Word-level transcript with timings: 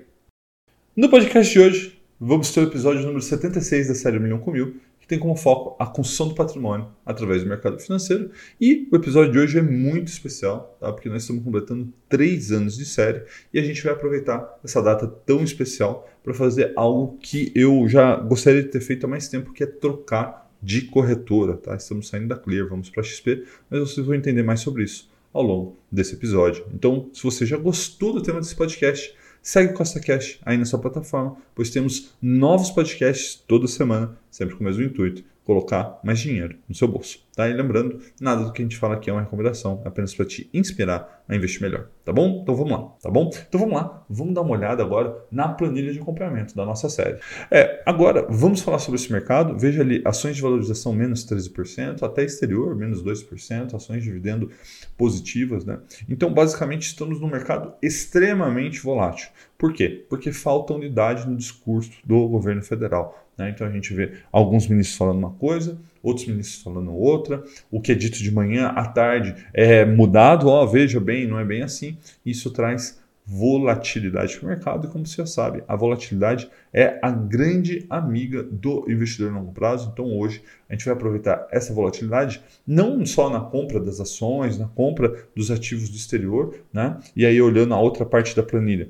No 0.96 1.10
podcast 1.10 1.52
de 1.52 1.60
hoje, 1.60 1.99
vamos 2.18 2.54
ter 2.54 2.62
o 2.62 2.70
episódio 2.70 3.02
número 3.02 3.21
76 3.21 3.89
da 3.89 3.94
série 3.94 4.20
Milhão 4.20 4.39
com 4.39 4.51
Mil, 4.51 4.79
que 5.06 5.10
tem 5.10 5.19
como 5.19 5.35
foco 5.35 5.76
a 5.78 5.85
construção 5.85 6.29
do 6.29 6.33
patrimônio 6.33 6.88
através 7.06 7.44
do 7.44 7.47
mercado 7.47 7.79
financeiro. 7.79 8.31
E 8.60 8.88
o 8.92 8.96
episódio 8.96 9.31
de 9.31 9.38
hoje 9.38 9.60
é 9.60 9.62
muito 9.62 10.08
especial, 10.08 10.76
tá? 10.79 10.92
porque 10.92 11.08
nós 11.08 11.21
estamos 11.21 11.44
completando 11.44 11.94
três 12.10 12.51
anos 12.51 12.76
de 12.76 12.85
série 12.85 13.21
e 13.53 13.60
a 13.60 13.63
gente 13.63 13.83
vai 13.83 13.94
aproveitar 13.94 14.60
essa 14.63 14.81
data 14.81 15.06
tão 15.07 15.44
especial 15.44 16.09
para 16.23 16.34
fazer 16.34 16.73
algo 16.76 17.20
que 17.21 17.52
eu 17.53 17.88
já 17.88 18.16
gostaria 18.16 18.63
de 18.63 18.70
ter 18.70 18.81
feito 18.81 19.05
há 19.05 19.07
mais 19.07 19.27
tempo, 19.27 19.53
que 19.53 19.63
é 19.63 19.67
trocar 19.67 20.52
de 20.59 20.81
corretora. 20.81 21.55
Tá? 21.55 21.76
Estamos 21.76 22.07
saindo 22.07 22.29
da 22.29 22.35
Clear, 22.35 22.67
vamos 22.67 22.90
para 22.90 23.01
a 23.01 23.03
XP, 23.03 23.43
mas 23.70 23.81
vocês 23.81 24.03
vão 24.03 24.15
entender 24.15 24.41
mais 24.41 24.62
sobre 24.62 24.84
isso 24.84 25.07
ao 25.31 25.43
longo 25.43 25.77
desse 25.91 26.15
episódio. 26.15 26.65
Então, 26.73 27.12
se 27.13 27.21
você 27.21 27.45
já 27.45 27.57
gostou 27.57 28.12
do 28.12 28.23
tema 28.23 28.40
desse 28.40 28.55
podcast, 28.55 29.15
segue 29.45 29.73
o 29.73 29.77
Costa 29.77 29.99
Cash 29.99 30.40
aí 30.44 30.58
na 30.58 30.66
sua 30.66 30.80
plataforma, 30.80 31.38
pois 31.54 31.70
temos 31.70 32.16
novos 32.20 32.72
podcasts 32.72 33.35
toda 33.48 33.68
semana, 33.68 34.18
sempre 34.31 34.55
com 34.55 34.62
o 34.62 34.66
mesmo 34.66 34.81
intuito, 34.81 35.23
colocar 35.45 35.99
mais 36.04 36.20
dinheiro 36.20 36.58
no 36.67 36.73
seu 36.73 36.88
bolso. 36.88 37.23
Tá? 37.35 37.48
E 37.48 37.54
lembrando, 37.54 37.99
nada 38.20 38.44
do 38.44 38.52
que 38.52 38.62
a 38.62 38.66
gente 38.66 38.77
fala 38.77 38.95
aqui 38.95 39.09
é 39.09 39.13
uma 39.13 39.22
recomendação, 39.22 39.81
é 39.85 39.88
apenas 39.88 40.13
para 40.16 40.26
te 40.26 40.49
inspirar 40.54 41.23
a 41.27 41.35
investir 41.35 41.62
melhor. 41.62 41.88
Tá 42.04 42.12
bom? 42.12 42.40
Então 42.41 42.55
vamos 42.55 42.71
lá, 42.71 42.80
tá 43.02 43.09
bom? 43.09 43.30
Então 43.48 43.59
vamos 43.59 43.76
lá, 43.76 44.05
vamos 44.09 44.34
dar 44.34 44.41
uma 44.41 44.52
olhada 44.52 44.81
agora 44.81 45.16
na 45.31 45.48
planilha 45.49 45.91
de 45.91 45.99
acompanhamento 45.99 46.55
da 46.55 46.66
nossa 46.66 46.90
série. 46.90 47.20
É, 47.52 47.81
agora, 47.85 48.26
vamos 48.30 48.62
falar 48.62 48.80
sobre 48.80 48.99
esse 48.99 49.12
mercado. 49.12 49.58
Veja 49.58 49.81
ali, 49.81 50.02
ações 50.05 50.35
de 50.35 50.41
valorização 50.41 50.94
menos 50.94 51.26
13%, 51.26 52.04
até 52.04 52.23
exterior 52.23 52.76
menos 52.76 53.04
2%, 53.04 53.74
ações 53.74 54.04
de 54.04 54.15
dividendo 54.15 54.49
positivas, 54.98 55.65
né? 55.65 55.80
Então, 56.07 56.34
basicamente, 56.34 56.87
estamos 56.87 57.20
num 57.20 57.27
mercado 57.27 57.74
extremamente 57.82 58.80
volátil. 58.80 59.30
Por 59.57 59.74
quê? 59.74 60.05
Porque 60.09 60.32
falta 60.32 60.74
unidade 60.74 61.27
no 61.27 61.35
discurso 61.35 61.91
do 62.04 62.27
governo 62.27 62.62
federal. 62.62 63.24
Né? 63.37 63.49
Então 63.49 63.67
a 63.67 63.71
gente 63.71 63.93
vê 63.93 64.14
alguns 64.31 64.67
ministros 64.67 64.97
falando 64.97 65.17
uma 65.17 65.31
coisa, 65.31 65.78
outros 66.02 66.28
ministros 66.28 66.61
falando 66.61 66.94
outra, 66.94 67.44
o 67.72 67.81
que 67.81 67.91
é 67.91 67.95
dito 67.95 68.17
de 68.17 68.31
manhã 68.31 68.67
à 68.67 68.86
tarde 68.86 69.36
é 69.53 69.86
mudado, 69.86 70.47
ó, 70.47 70.66
veja 70.66 71.00
bem, 71.00 71.28
não 71.28 71.39
é 71.39 71.45
bem 71.45 71.61
assim. 71.61 71.97
Isso 72.25 72.52
traz 72.52 73.03
volatilidade 73.28 74.38
para 74.38 74.45
o 74.45 74.50
mercado 74.50 74.88
e 74.88 74.89
como 74.91 75.06
você 75.06 75.17
já 75.17 75.25
sabe, 75.25 75.63
a 75.67 75.75
volatilidade 75.75 76.47
é 76.72 77.00
a 77.02 77.09
grande 77.09 77.83
amiga 77.89 78.44
do 78.44 78.86
investidor 78.88 79.31
a 79.31 79.39
longo 79.39 79.52
prazo. 79.52 79.89
Então 79.91 80.16
hoje 80.16 80.44
a 80.69 80.73
gente 80.73 80.86
vai 80.86 80.94
aproveitar 80.94 81.47
essa 81.52 81.73
volatilidade 81.73 82.41
não 82.67 83.03
só 83.03 83.30
na 83.30 83.39
compra 83.39 83.80
das 83.80 84.00
ações, 84.00 84.59
na 84.59 84.67
compra 84.67 85.28
dos 85.36 85.50
ativos 85.50 85.89
do 85.89 85.95
exterior, 85.95 86.56
né? 86.72 87.00
E 87.16 87.25
aí 87.25 87.41
olhando 87.41 87.73
a 87.73 87.80
outra 87.80 88.06
parte 88.06 88.36
da 88.36 88.44
planilha, 88.44 88.89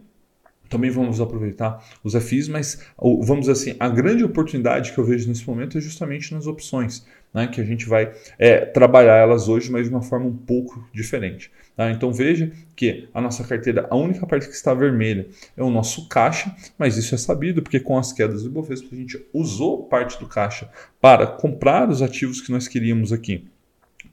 também 0.70 0.90
vamos 0.90 1.22
aproveitar 1.22 1.84
os 2.04 2.14
FIs, 2.16 2.48
mas 2.48 2.82
vamos 3.22 3.50
assim, 3.50 3.76
a 3.80 3.90
grande 3.90 4.24
oportunidade 4.24 4.92
que 4.92 4.98
eu 4.98 5.04
vejo 5.04 5.28
nesse 5.28 5.48
momento 5.48 5.78
é 5.78 5.82
justamente 5.82 6.34
nas 6.34 6.48
opções, 6.48 7.06
né, 7.34 7.48
que 7.48 7.60
a 7.60 7.64
gente 7.64 7.86
vai 7.88 8.14
é, 8.40 8.66
trabalhar 8.66 9.16
elas 9.18 9.48
hoje, 9.48 9.72
mas 9.72 9.88
de 9.88 9.94
uma 9.94 10.02
forma 10.02 10.26
um 10.26 10.36
pouco 10.36 10.88
diferente. 10.94 11.52
Tá? 11.76 11.92
Então 11.92 12.14
veja 12.14 12.52
que 12.76 13.10
a 13.14 13.20
nossa 13.20 13.44
carteira, 13.44 13.88
a 13.90 13.96
única 13.96 14.26
parte 14.26 14.48
que 14.48 14.54
está 14.54 14.74
vermelha 14.74 15.28
é 15.58 15.64
o 15.64 15.70
nosso 15.70 16.08
caixa, 16.08 16.56
mas 16.78 16.98
isso 16.98 17.14
é 17.14 17.18
sabido 17.18 17.62
porque 17.62 17.80
com 17.80 17.98
as 17.98 18.14
quedas 18.14 18.44
do 18.44 18.50
Ibovespa 18.50 18.88
a 18.92 18.96
gente 18.96 19.26
usou 19.34 19.84
parte 19.84 20.20
do 20.20 20.28
caixa 20.28 20.70
para 21.02 21.28
comprar 21.28 21.90
os 21.90 22.02
ativos 22.02 22.42
que 22.42 22.52
nós 22.52 22.68
queríamos 22.68 23.12
aqui 23.12 23.48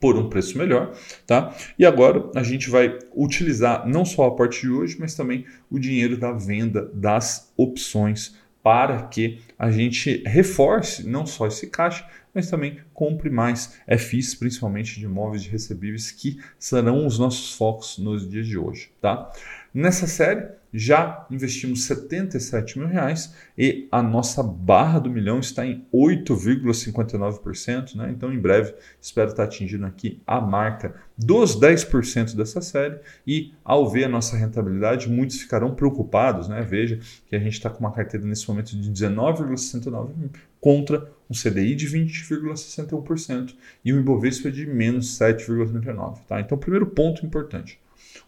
por 0.02 0.18
um 0.18 0.28
preço 0.28 0.58
melhor, 0.58 0.92
tá? 1.24 1.54
E 1.78 1.86
agora 1.86 2.28
a 2.34 2.42
gente 2.42 2.68
vai 2.68 2.98
utilizar 3.14 3.88
não 3.88 4.04
só 4.04 4.26
a 4.26 4.34
parte 4.34 4.62
de 4.62 4.68
hoje, 4.68 4.96
mas 4.98 5.14
também 5.14 5.46
o 5.70 5.78
dinheiro 5.78 6.16
da 6.16 6.32
venda 6.32 6.90
das 6.92 7.52
opções 7.56 8.36
para 8.64 9.04
que 9.04 9.38
a 9.56 9.70
gente 9.70 10.24
reforce 10.26 11.06
não 11.06 11.24
só 11.24 11.46
esse 11.46 11.68
caixa, 11.68 12.04
mas 12.34 12.50
também 12.50 12.78
compre 12.92 13.30
mais 13.30 13.78
FIs, 13.96 14.34
principalmente 14.34 14.98
de 14.98 15.04
imóveis 15.04 15.44
de 15.44 15.50
recebíveis, 15.50 16.10
que 16.10 16.40
serão 16.58 17.06
os 17.06 17.16
nossos 17.16 17.54
focos 17.54 17.96
nos 17.98 18.28
dias 18.28 18.48
de 18.48 18.58
hoje, 18.58 18.90
tá? 19.00 19.30
Nessa 19.72 20.08
série, 20.08 20.48
já 20.72 21.26
investimos 21.30 21.84
77 21.84 22.78
mil 22.78 22.88
reais 22.88 23.34
e 23.58 23.86
a 23.92 24.02
nossa 24.02 24.42
barra 24.42 24.98
do 24.98 25.10
milhão 25.10 25.38
está 25.38 25.66
em 25.66 25.84
8,59%. 25.92 27.96
Né? 27.96 28.10
Então, 28.10 28.32
em 28.32 28.38
breve, 28.38 28.74
espero 29.00 29.30
estar 29.30 29.44
atingindo 29.44 29.84
aqui 29.84 30.22
a 30.26 30.40
marca 30.40 30.94
dos 31.16 31.60
10% 31.60 32.34
dessa 32.34 32.60
série. 32.60 32.98
E 33.26 33.52
ao 33.62 33.90
ver 33.90 34.04
a 34.04 34.08
nossa 34.08 34.36
rentabilidade, 34.36 35.10
muitos 35.10 35.40
ficarão 35.40 35.74
preocupados. 35.74 36.48
Né? 36.48 36.62
Veja 36.62 36.98
que 37.26 37.36
a 37.36 37.38
gente 37.38 37.54
está 37.54 37.68
com 37.68 37.80
uma 37.80 37.92
carteira 37.92 38.26
nesse 38.26 38.48
momento 38.48 38.76
de 38.76 38.90
19,69% 38.90 40.30
contra 40.60 41.10
um 41.28 41.34
CDI 41.34 41.74
de 41.74 41.88
20,61% 41.88 43.54
e 43.84 43.92
o 43.92 43.98
Ibovespa 43.98 44.50
de 44.50 44.64
menos 44.64 45.18
7,39%. 45.18 46.18
Tá? 46.26 46.40
Então, 46.40 46.56
primeiro 46.56 46.86
ponto 46.86 47.26
importante. 47.26 47.78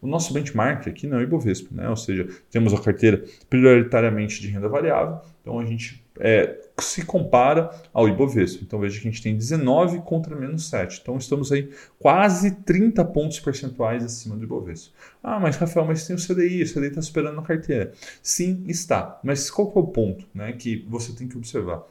O 0.01 0.07
nosso 0.07 0.33
benchmark 0.33 0.87
aqui 0.87 1.07
não 1.07 1.19
é 1.19 1.21
o 1.21 1.25
Ibovespa, 1.25 1.75
né? 1.75 1.89
ou 1.89 1.97
seja, 1.97 2.29
temos 2.51 2.75
a 2.75 2.81
carteira 2.81 3.25
prioritariamente 3.49 4.41
de 4.41 4.49
renda 4.49 4.69
variável, 4.69 5.21
então 5.41 5.59
a 5.59 5.65
gente 5.65 6.05
é, 6.21 6.61
se 6.79 7.05
compara 7.05 7.71
ao 7.93 8.09
Ibovespa. 8.09 8.63
Então 8.63 8.79
veja 8.79 9.01
que 9.01 9.09
a 9.09 9.11
gente 9.11 9.23
tem 9.23 9.37
19 9.37 10.01
contra 10.03 10.37
menos 10.37 10.69
7. 10.69 11.01
Então 11.03 11.17
estamos 11.17 11.51
aí 11.51 11.71
quase 11.99 12.51
30 12.63 13.05
pontos 13.07 13.41
percentuais 13.41 14.05
acima 14.05 14.37
do 14.37 14.45
Ibovespa. 14.45 14.93
Ah, 15.23 15.41
mas 15.41 15.57
Rafael, 15.57 15.87
mas 15.87 16.07
tem 16.07 16.15
o 16.15 16.19
CDI, 16.19 16.63
o 16.63 16.73
CDI 16.73 16.89
está 16.89 17.03
superando 17.03 17.39
a 17.39 17.43
carteira. 17.43 17.93
Sim, 18.23 18.65
está. 18.67 19.21
Mas 19.25 19.51
qual 19.51 19.73
é 19.75 19.79
o 19.79 19.87
ponto 19.87 20.27
né, 20.35 20.53
que 20.53 20.85
você 20.89 21.13
tem 21.13 21.29
que 21.29 21.37
observar? 21.37 21.83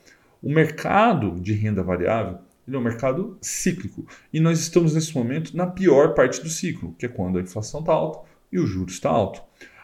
O 0.42 0.50
mercado 0.50 1.40
de 1.40 1.54
renda 1.54 1.82
variável 1.84 2.40
ele 2.68 2.75
é 2.75 2.79
um 2.79 2.84
mercado 2.84 3.38
cíclico. 3.41 4.06
E 4.31 4.40
nós 4.40 4.59
estamos 4.59 4.94
nesse 4.94 5.16
momento 5.16 5.56
na 5.56 5.68
pior 5.68 6.13
parte 6.13 6.41
do 6.41 6.50
ciclo, 6.50 6.96
que 6.97 7.06
é 7.06 7.09
quando 7.09 7.38
a 7.38 7.41
inflação 7.41 7.81
está 7.81 7.94
alta 7.94 8.19
e 8.51 8.59
o 8.59 8.66
juros 8.66 8.94
está 8.94 9.09
alto. 9.09 9.41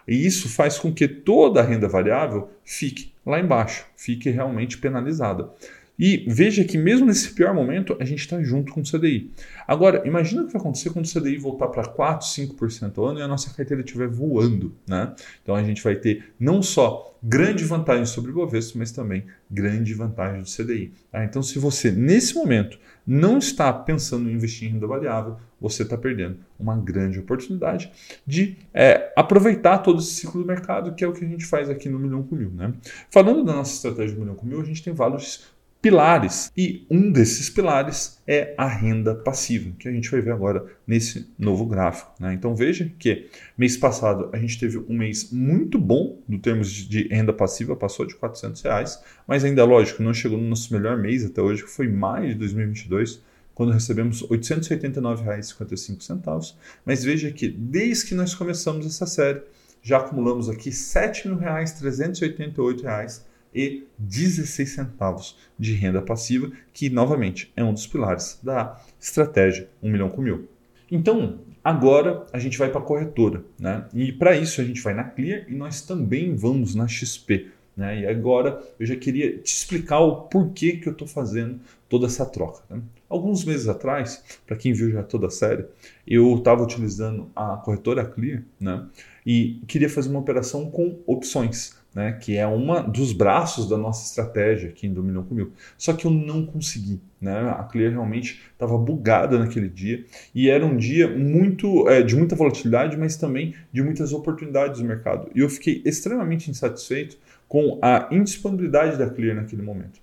E 0.08 0.26
isso 0.26 0.50
faz 0.50 0.80
com 0.80 0.94
que 0.94 1.08
toda 1.08 1.60
a 1.60 1.64
renda 1.64 1.88
variável 1.88 2.50
fique 2.64 3.14
lá 3.26 3.40
embaixo, 3.40 3.86
fique 3.96 4.30
realmente 4.30 4.78
penalizada. 4.78 5.52
E 6.00 6.24
veja 6.30 6.64
que 6.64 6.78
mesmo 6.78 7.06
nesse 7.06 7.34
pior 7.34 7.54
momento, 7.54 7.98
a 8.00 8.06
gente 8.06 8.20
está 8.20 8.42
junto 8.42 8.72
com 8.72 8.80
o 8.80 8.84
CDI. 8.84 9.32
Agora, 9.68 10.08
imagina 10.08 10.44
o 10.44 10.48
que 10.48 10.54
vai 10.54 10.62
acontecer 10.62 10.92
quando 10.92 11.06
o 11.06 11.10
CDI 11.10 11.38
voltar 11.38 11.68
para 11.68 11.86
4, 11.86 12.26
5% 12.26 12.98
ao 12.98 13.06
ano 13.08 13.20
e 13.20 13.22
a 13.22 13.28
nossa 13.28 13.54
carteira 13.54 13.84
estiver 13.84 14.08
voando. 14.08 14.74
Né? 14.88 15.14
Então 15.44 15.54
a 15.54 15.62
gente 15.62 15.84
vai 15.84 15.96
ter 15.96 16.32
não 16.40 16.64
só 16.64 17.14
grande 17.22 17.66
vantagem 17.66 18.06
sobre 18.06 18.32
o 18.32 18.34
Bovespa, 18.34 18.80
mas 18.80 18.94
também 18.94 19.26
grande 19.52 19.94
vantagem 19.94 20.42
do 20.42 20.50
CDI. 20.50 20.94
Tá? 21.12 21.26
Então, 21.26 21.44
se 21.44 21.60
você, 21.60 21.92
nesse 21.92 22.34
momento, 22.34 22.80
não 23.06 23.38
está 23.38 23.74
pensando 23.74 24.30
em 24.30 24.34
investir 24.34 24.70
em 24.70 24.74
renda 24.74 24.88
variável, 24.88 25.36
você 25.60 25.84
está 25.84 25.98
perdendo 25.98 26.38
uma 26.58 26.78
grande 26.78 27.20
oportunidade 27.20 27.92
de 28.26 28.56
é, 28.74 29.12
aproveitar 29.18 29.80
todo 29.80 30.00
esse 30.00 30.14
ciclo 30.14 30.42
do 30.42 30.48
mercado, 30.48 30.94
que 30.96 31.04
é 31.04 31.08
o 31.08 31.12
que 31.12 31.26
a 31.26 31.28
gente 31.28 31.46
faz 31.46 31.70
aqui 31.70 31.90
no 31.90 32.00
Milhão 32.00 32.24
com 32.24 32.36
Mil. 32.36 32.52
Né? 32.52 32.74
Falando 33.10 33.44
da 33.44 33.54
nossa 33.54 33.74
estratégia 33.74 34.16
do 34.16 34.22
Milhão 34.22 34.36
com 34.36 34.46
Mil, 34.46 34.62
a 34.62 34.66
gente 34.66 34.82
tem 34.82 34.94
vários 34.94 35.44
pilares. 35.82 36.52
E 36.56 36.86
um 36.90 37.12
desses 37.12 37.50
pilares 37.50 38.22
é 38.28 38.54
a 38.58 38.68
renda 38.68 39.16
passiva, 39.16 39.72
que 39.80 39.88
a 39.88 39.92
gente 39.92 40.12
vai 40.12 40.20
ver 40.22 40.32
agora 40.32 40.66
nesse 40.86 41.28
novo 41.38 41.66
gráfico. 41.66 42.12
Né? 42.20 42.34
Então 42.34 42.54
veja 42.56 42.92
que 43.00 43.30
mês 43.58 43.78
passado 43.78 44.30
a 44.34 44.38
gente 44.38 44.60
teve 44.60 44.78
um 44.78 44.98
mês 44.98 45.32
muito 45.32 45.80
bom 45.80 46.20
no 46.28 46.38
termos 46.40 46.70
de 46.70 47.08
renda 47.08 47.32
passiva, 47.32 47.74
passou 47.76 48.06
de 48.06 48.16
400 48.16 48.62
reais, 48.62 49.02
mas 49.28 49.46
ainda 49.46 49.64
lógico, 49.64 50.04
não 50.04 50.14
chegou 50.14 50.38
no 50.38 50.48
nosso 50.48 50.74
melhor 50.74 50.98
mês 50.98 51.26
até 51.26 51.42
hoje, 51.42 51.64
que 51.64 51.70
foi 51.70 51.88
maio 51.88 52.28
de 52.30 52.36
2022, 52.36 53.22
quando 53.56 53.72
recebemos 53.72 54.22
R$ 54.22 54.28
889,55. 54.38 56.56
Mas 56.86 57.04
veja 57.04 57.32
que 57.32 57.50
desde 57.50 58.06
que 58.06 58.16
nós 58.16 58.34
começamos 58.34 58.86
essa 58.86 59.06
série, 59.06 59.42
já 59.82 59.98
acumulamos 59.98 60.50
aqui 60.50 60.70
R$ 60.70 60.76
7.388 60.76 63.29
e 63.54 63.88
16 63.98 64.70
centavos 64.70 65.38
de 65.58 65.74
renda 65.74 66.02
passiva, 66.02 66.52
que 66.74 66.90
novamente 66.90 67.52
é 67.56 67.64
um 67.64 67.74
dos 67.74 67.88
pilares 67.88 68.40
da 68.44 68.80
estratégia 69.00 69.70
1 69.82 69.90
milhão 69.90 70.10
com 70.10 70.22
mil. 70.22 70.48
Então, 70.92 71.40
agora 71.64 72.26
a 72.32 72.40
gente 72.40 72.58
vai 72.58 72.70
para 72.70 72.80
a 72.80 72.84
corretora, 72.84 73.44
né? 73.60 73.86
E 73.94 74.12
para 74.12 74.36
isso 74.36 74.62
a 74.62 74.64
gente 74.64 74.82
vai 74.82 74.94
na 74.94 75.04
Clear 75.04 75.46
e 75.48 75.56
nós 75.56 75.82
também 75.82 76.36
vamos 76.36 76.76
na 76.76 76.88
XP. 76.88 77.52
Né? 77.80 78.02
E 78.02 78.08
agora 78.08 78.62
eu 78.78 78.86
já 78.86 78.96
queria 78.96 79.38
te 79.38 79.54
explicar 79.54 80.00
o 80.00 80.24
porquê 80.24 80.74
que 80.74 80.90
eu 80.90 80.92
estou 80.92 81.08
fazendo 81.08 81.62
toda 81.88 82.08
essa 82.08 82.26
troca. 82.26 82.62
Né? 82.70 82.82
Alguns 83.08 83.46
meses 83.46 83.70
atrás, 83.70 84.22
para 84.46 84.58
quem 84.58 84.74
viu 84.74 84.92
já 84.92 85.02
toda 85.02 85.28
a 85.28 85.30
série, 85.30 85.66
eu 86.06 86.36
estava 86.36 86.62
utilizando 86.62 87.30
a 87.34 87.56
corretora 87.56 88.04
Clear 88.04 88.44
né? 88.60 88.86
e 89.26 89.62
queria 89.66 89.90
fazer 89.90 90.10
uma 90.10 90.20
operação 90.20 90.70
com 90.70 91.00
opções 91.08 91.79
né, 91.94 92.14
que 92.14 92.38
é 92.38 92.46
uma 92.46 92.82
dos 92.82 93.12
braços 93.12 93.68
da 93.68 93.78
nossa 93.78 94.06
estratégia 94.06 94.70
aqui 94.70 94.88
em 94.88 94.94
do 94.94 95.04
Milhão 95.04 95.24
com 95.24 95.34
Mil. 95.34 95.52
Só 95.78 95.94
que 95.94 96.06
eu 96.06 96.12
não 96.12 96.46
consegui. 96.46 97.02
Né? 97.20 97.38
A 97.50 97.64
Clear 97.64 97.92
realmente 97.92 98.42
estava 98.54 98.78
bugada 98.78 99.38
naquele 99.38 99.68
dia 99.68 100.06
e 100.34 100.50
era 100.50 100.66
um 100.66 100.78
dia 100.78 101.08
muito 101.08 101.90
é, 101.90 102.02
de 102.02 102.16
muita 102.16 102.36
volatilidade, 102.36 102.96
mas 102.98 103.18
também 103.18 103.56
de 103.72 103.82
muitas 103.82 104.14
oportunidades 104.14 104.80
no 104.80 104.88
mercado. 104.88 105.30
E 105.36 105.40
eu 105.40 105.50
fiquei 105.50 105.82
extremamente 105.86 106.50
insatisfeito 106.50 107.18
com 107.48 107.80
a 107.82 108.08
indisponibilidade 108.12 108.98
da 108.98 109.10
Clear 109.10 109.36
naquele 109.36 109.62
momento. 109.62 110.00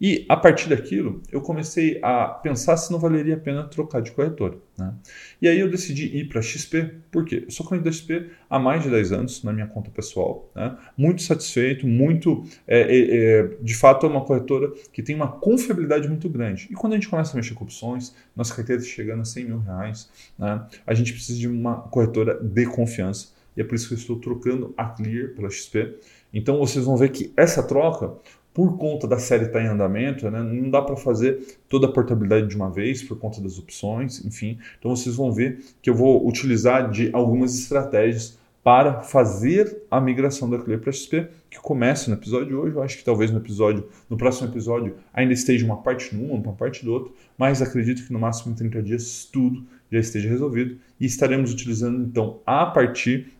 E 0.00 0.26
a 0.28 0.36
partir 0.36 0.68
daquilo, 0.68 1.22
eu 1.30 1.40
comecei 1.40 2.00
a 2.02 2.26
pensar 2.26 2.76
se 2.76 2.90
não 2.90 2.98
valeria 2.98 3.34
a 3.34 3.38
pena 3.38 3.64
trocar 3.64 4.02
de 4.02 4.10
corretora. 4.10 4.56
Né? 4.76 4.92
E 5.40 5.48
aí 5.48 5.60
eu 5.60 5.70
decidi 5.70 6.06
ir 6.16 6.28
para 6.28 6.40
a 6.40 6.42
XP, 6.42 6.94
por 7.10 7.24
quê? 7.24 7.44
Eu 7.46 7.50
sou 7.50 7.66
cliente 7.66 7.84
da 7.84 7.92
XP 7.92 8.30
há 8.50 8.58
mais 8.58 8.82
de 8.82 8.90
10 8.90 9.12
anos 9.12 9.44
na 9.44 9.52
minha 9.52 9.66
conta 9.66 9.90
pessoal. 9.90 10.50
Né? 10.54 10.76
Muito 10.96 11.22
satisfeito, 11.22 11.86
muito. 11.86 12.44
É, 12.66 12.80
é, 12.80 13.16
é, 13.16 13.50
de 13.60 13.74
fato, 13.76 14.06
é 14.06 14.08
uma 14.08 14.24
corretora 14.24 14.72
que 14.92 15.02
tem 15.02 15.14
uma 15.14 15.28
confiabilidade 15.28 16.08
muito 16.08 16.28
grande. 16.28 16.68
E 16.70 16.74
quando 16.74 16.94
a 16.94 16.96
gente 16.96 17.08
começa 17.08 17.32
a 17.32 17.36
mexer 17.36 17.54
com 17.54 17.64
opções, 17.64 18.14
nossa 18.34 18.54
carteira 18.54 18.82
está 18.82 18.94
chegando 18.94 19.20
a 19.20 19.24
100 19.24 19.44
mil 19.44 19.58
reais, 19.60 20.10
né? 20.38 20.66
a 20.86 20.94
gente 20.94 21.12
precisa 21.12 21.38
de 21.38 21.46
uma 21.46 21.76
corretora 21.76 22.38
de 22.42 22.66
confiança. 22.66 23.28
E 23.56 23.60
é 23.60 23.64
por 23.64 23.74
isso 23.74 23.88
que 23.88 23.94
eu 23.94 23.98
estou 23.98 24.18
trocando 24.18 24.72
a 24.76 24.86
Clear 24.86 25.34
pela 25.34 25.50
XP. 25.50 25.94
Então 26.32 26.58
vocês 26.58 26.84
vão 26.84 26.96
ver 26.96 27.10
que 27.10 27.32
essa 27.36 27.62
troca 27.62 28.14
por 28.54 28.76
conta 28.76 29.06
da 29.06 29.18
série 29.18 29.44
estar 29.44 29.58
tá 29.58 29.64
em 29.64 29.68
andamento, 29.68 30.30
né, 30.30 30.42
não 30.42 30.70
dá 30.70 30.82
para 30.82 30.96
fazer 30.96 31.58
toda 31.68 31.86
a 31.86 31.92
portabilidade 31.92 32.48
de 32.48 32.56
uma 32.56 32.70
vez 32.70 33.02
por 33.02 33.18
conta 33.18 33.40
das 33.40 33.58
opções, 33.58 34.24
enfim. 34.24 34.58
Então 34.78 34.94
vocês 34.94 35.16
vão 35.16 35.32
ver 35.32 35.60
que 35.80 35.88
eu 35.88 35.94
vou 35.94 36.26
utilizar 36.26 36.90
de 36.90 37.10
algumas 37.12 37.58
estratégias 37.58 38.38
para 38.62 39.00
fazer 39.00 39.82
a 39.90 40.00
migração 40.00 40.48
da 40.48 40.56
Clear 40.58 40.80
para 40.80 40.92
XP, 40.92 41.28
que 41.50 41.58
começa 41.58 42.08
no 42.08 42.16
episódio 42.16 42.46
de 42.46 42.54
hoje. 42.54 42.76
Eu 42.76 42.82
acho 42.82 42.96
que 42.96 43.04
talvez 43.04 43.30
no 43.30 43.38
episódio, 43.38 43.88
no 44.08 44.16
próximo 44.16 44.48
episódio, 44.48 44.96
ainda 45.12 45.32
esteja 45.32 45.64
uma 45.64 45.78
parte 45.78 46.14
numa, 46.14 46.34
uma 46.34 46.52
parte 46.52 46.84
do 46.84 46.92
outro, 46.92 47.12
mas 47.36 47.60
acredito 47.60 48.06
que 48.06 48.12
no 48.12 48.20
máximo 48.20 48.52
em 48.52 48.54
30 48.54 48.82
dias 48.82 49.28
tudo 49.32 49.64
já 49.90 49.98
esteja 49.98 50.28
resolvido 50.28 50.78
e 51.00 51.06
estaremos 51.06 51.52
utilizando 51.52 52.02
então 52.04 52.40
a 52.46 52.64
partir 52.66 53.32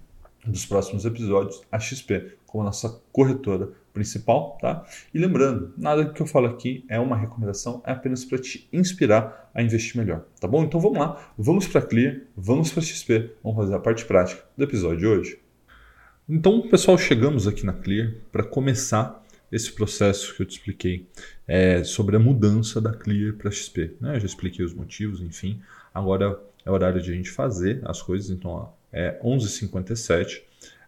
dos 0.45 0.67
próximos 0.67 1.05
episódios 1.05 1.63
a 1.71 1.79
XP 1.79 2.33
como 2.47 2.65
nossa 2.65 3.01
corretora 3.13 3.71
principal, 3.93 4.59
tá? 4.61 4.85
E 5.13 5.19
lembrando, 5.19 5.73
nada 5.77 6.07
que 6.07 6.21
eu 6.21 6.27
falo 6.27 6.47
aqui 6.47 6.85
é 6.89 6.99
uma 6.99 7.17
recomendação, 7.17 7.83
é 7.87 7.93
apenas 7.93 8.25
para 8.25 8.39
te 8.39 8.69
inspirar 8.73 9.51
a 9.55 9.63
investir 9.63 9.97
melhor, 9.97 10.25
tá 10.41 10.49
bom? 10.49 10.65
Então 10.65 10.81
vamos 10.81 10.99
lá, 10.99 11.33
vamos 11.37 11.67
para 11.67 11.83
Clear, 11.83 12.21
vamos 12.37 12.73
para 12.73 12.83
XP, 12.83 13.33
vamos 13.43 13.59
fazer 13.59 13.75
a 13.75 13.79
parte 13.79 14.05
prática 14.05 14.43
do 14.57 14.65
episódio 14.65 14.99
de 14.99 15.07
hoje. 15.07 15.39
Então, 16.29 16.69
pessoal, 16.69 16.97
chegamos 16.97 17.47
aqui 17.47 17.67
na 17.67 17.73
Clear 17.73 18.15
para 18.31 18.43
começar 18.43 19.23
esse 19.51 19.71
processo 19.71 20.35
que 20.35 20.43
eu 20.43 20.47
te 20.47 20.53
expliquei 20.53 21.07
é, 21.47 21.85
sobre 21.85 22.17
a 22.17 22.19
mudança 22.19 22.81
da 22.81 22.93
Clear 22.93 23.35
para 23.35 23.51
XP. 23.51 23.97
Né? 24.01 24.17
Eu 24.17 24.21
já 24.21 24.27
expliquei 24.27 24.65
os 24.65 24.73
motivos, 24.73 25.21
enfim. 25.21 25.61
Agora 25.93 26.41
é 26.65 26.71
horário 26.71 27.03
de 27.03 27.11
a 27.11 27.15
gente 27.15 27.31
fazer 27.31 27.83
as 27.85 28.01
coisas, 28.01 28.31
então 28.31 28.51
ó, 28.51 28.69
é 28.91 29.21
11h57 29.23 30.43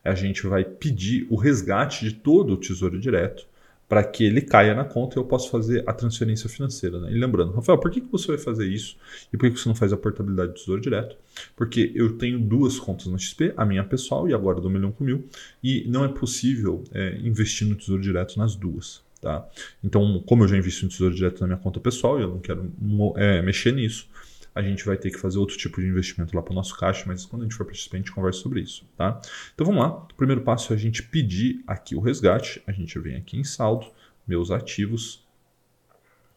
a 0.04 0.14
gente 0.14 0.46
vai 0.46 0.64
pedir 0.64 1.26
o 1.30 1.36
resgate 1.36 2.04
de 2.04 2.12
todo 2.12 2.52
o 2.52 2.56
Tesouro 2.56 2.98
Direto 3.00 3.46
para 3.88 4.02
que 4.02 4.24
ele 4.24 4.40
caia 4.40 4.74
na 4.74 4.84
conta 4.84 5.16
e 5.16 5.20
eu 5.20 5.24
possa 5.24 5.48
fazer 5.50 5.84
a 5.86 5.92
transferência 5.92 6.48
financeira. 6.48 6.98
Né? 7.00 7.12
E 7.12 7.18
lembrando, 7.18 7.52
Rafael, 7.52 7.78
por 7.78 7.90
que, 7.90 8.00
que 8.00 8.10
você 8.10 8.28
vai 8.28 8.38
fazer 8.38 8.66
isso 8.66 8.96
e 9.32 9.36
por 9.36 9.50
que 9.50 9.58
você 9.58 9.68
não 9.68 9.76
faz 9.76 9.92
a 9.92 9.96
portabilidade 9.96 10.52
do 10.52 10.54
Tesouro 10.54 10.80
Direto? 10.80 11.16
Porque 11.54 11.92
eu 11.94 12.16
tenho 12.16 12.38
duas 12.38 12.78
contas 12.78 13.06
na 13.06 13.18
XP, 13.18 13.52
a 13.56 13.64
minha 13.64 13.84
pessoal 13.84 14.28
e 14.28 14.34
agora 14.34 14.60
do 14.60 14.70
Milhão 14.70 14.90
com 14.90 15.04
Mil, 15.04 15.24
e 15.62 15.84
não 15.86 16.04
é 16.04 16.08
possível 16.08 16.82
é, 16.92 17.18
investir 17.18 17.68
no 17.68 17.74
Tesouro 17.74 18.02
Direto 18.02 18.38
nas 18.38 18.56
duas. 18.56 19.02
Tá? 19.20 19.46
Então, 19.82 20.22
como 20.26 20.44
eu 20.44 20.48
já 20.48 20.56
invisto 20.56 20.84
no 20.84 20.90
Tesouro 20.90 21.14
Direto 21.14 21.40
na 21.40 21.46
minha 21.46 21.58
conta 21.58 21.78
pessoal 21.80 22.18
e 22.18 22.22
eu 22.22 22.28
não 22.28 22.40
quero 22.40 22.70
é, 23.16 23.42
mexer 23.42 23.72
nisso, 23.72 24.08
a 24.54 24.62
gente 24.62 24.84
vai 24.84 24.96
ter 24.96 25.10
que 25.10 25.18
fazer 25.18 25.38
outro 25.38 25.56
tipo 25.56 25.80
de 25.80 25.86
investimento 25.88 26.34
lá 26.36 26.40
para 26.40 26.52
o 26.52 26.54
nosso 26.54 26.76
caixa, 26.76 27.04
mas 27.06 27.26
quando 27.26 27.42
a 27.42 27.44
gente 27.44 27.56
for 27.56 27.64
participar, 27.64 27.96
a 27.96 27.98
gente 27.98 28.12
conversa 28.12 28.40
sobre 28.40 28.60
isso, 28.60 28.86
tá? 28.96 29.20
Então 29.52 29.66
vamos 29.66 29.82
lá. 29.82 29.88
O 29.88 30.14
primeiro 30.14 30.42
passo 30.42 30.72
é 30.72 30.76
a 30.76 30.78
gente 30.78 31.02
pedir 31.02 31.62
aqui 31.66 31.96
o 31.96 32.00
resgate. 32.00 32.62
A 32.66 32.72
gente 32.72 32.96
vem 32.98 33.16
aqui 33.16 33.36
em 33.36 33.44
saldo, 33.44 33.90
meus 34.26 34.50
ativos, 34.52 35.26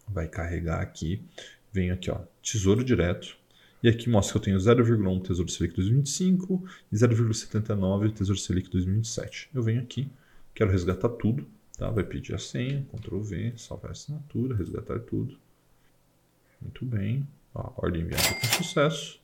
vai 0.07 0.27
carregar 0.27 0.81
aqui, 0.81 1.21
venho 1.71 1.93
aqui, 1.93 2.09
ó, 2.09 2.21
tesouro 2.41 2.83
direto. 2.83 3.37
E 3.83 3.87
aqui 3.87 4.09
mostra 4.09 4.33
que 4.33 4.37
eu 4.39 4.41
tenho 4.41 4.57
0,1 4.57 5.21
Tesouro 5.21 5.51
Selic 5.51 5.75
2025 5.75 6.65
e 6.91 6.95
0,79 6.95 8.11
Tesouro 8.11 8.39
Selic 8.39 8.69
2027. 8.71 9.51
Eu 9.53 9.61
venho 9.61 9.79
aqui, 9.79 10.09
quero 10.55 10.71
resgatar 10.71 11.09
tudo, 11.09 11.47
tá? 11.77 11.91
Vai 11.91 12.03
pedir 12.03 12.33
a 12.33 12.39
senha, 12.39 12.83
Ctrl 12.91 13.21
V, 13.21 13.53
salvar 13.55 13.89
a 13.89 13.91
assinatura, 13.91 14.55
resgatar 14.55 14.99
tudo. 15.01 15.37
Muito 16.59 16.83
bem. 16.83 17.27
Ordem 17.75 18.01
enviada 18.01 18.35
com 18.39 18.63
sucesso. 18.63 19.19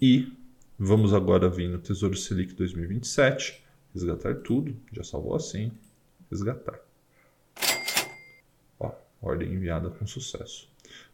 E 0.00 0.32
vamos 0.78 1.12
agora 1.12 1.50
vir 1.50 1.68
no 1.68 1.78
Tesouro 1.78 2.16
Selic 2.16 2.54
2027, 2.54 3.62
resgatar 3.92 4.36
tudo, 4.36 4.74
já 4.92 5.02
salvou 5.02 5.34
assim, 5.34 5.70
resgatar. 6.30 6.80
Ó, 8.78 8.92
ordem 9.20 9.52
enviada 9.52 9.90
com 9.90 10.06
sucesso. 10.06 10.70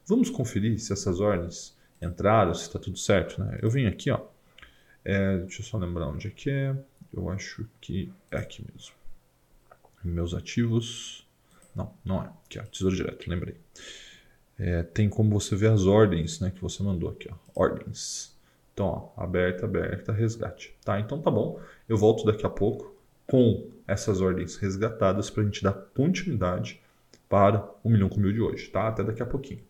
Vamos 0.06 0.31
conferir 0.31 0.79
se 0.79 0.93
essas 0.93 1.19
ordens 1.19 1.76
entraram, 2.00 2.55
se 2.55 2.62
está 2.62 2.79
tudo 2.79 2.99
certo. 2.99 3.43
Né? 3.43 3.58
Eu 3.62 3.70
vim 3.70 3.87
aqui, 3.87 4.11
ó. 4.11 4.20
É, 5.05 5.38
deixa 5.38 5.61
eu 5.61 5.67
só 5.67 5.76
lembrar 5.76 6.06
onde 6.06 6.29
é 6.29 6.31
que 6.31 6.50
é. 6.50 6.76
Eu 7.12 7.29
acho 7.31 7.67
que 7.81 8.12
é 8.31 8.37
aqui 8.37 8.64
mesmo. 8.73 8.94
Meus 10.05 10.35
ativos. 10.35 11.26
Não, 11.75 11.93
não 12.05 12.23
é. 12.23 12.26
Aqui, 12.44 12.58
ó, 12.61 12.62
Tesouro 12.64 12.94
Direto, 12.94 13.29
lembrei 13.29 13.56
é, 14.58 14.82
tem 14.82 15.08
como 15.08 15.30
você 15.30 15.56
ver 15.56 15.70
as 15.70 15.86
ordens 15.86 16.40
né, 16.40 16.50
que 16.50 16.60
você 16.60 16.82
mandou 16.82 17.10
aqui. 17.10 17.28
Ó, 17.30 17.62
ordens. 17.62 18.34
Então, 18.72 19.12
ó, 19.16 19.22
aberta, 19.22 19.64
aberta, 19.64 20.12
resgate. 20.12 20.74
Tá? 20.84 20.98
Então 21.00 21.20
tá 21.20 21.30
bom. 21.30 21.60
Eu 21.88 21.96
volto 21.96 22.24
daqui 22.24 22.44
a 22.44 22.50
pouco 22.50 22.94
com 23.26 23.68
essas 23.86 24.20
ordens 24.20 24.56
resgatadas 24.56 25.30
para 25.30 25.42
a 25.42 25.46
gente 25.46 25.62
dar 25.62 25.72
continuidade 25.72 26.80
para 27.28 27.68
o 27.82 27.88
milhão 27.88 28.08
com 28.08 28.20
mil 28.20 28.32
de 28.32 28.40
hoje. 28.40 28.68
Tá? 28.68 28.88
Até 28.88 29.02
daqui 29.02 29.22
a 29.22 29.26
pouquinho. 29.26 29.60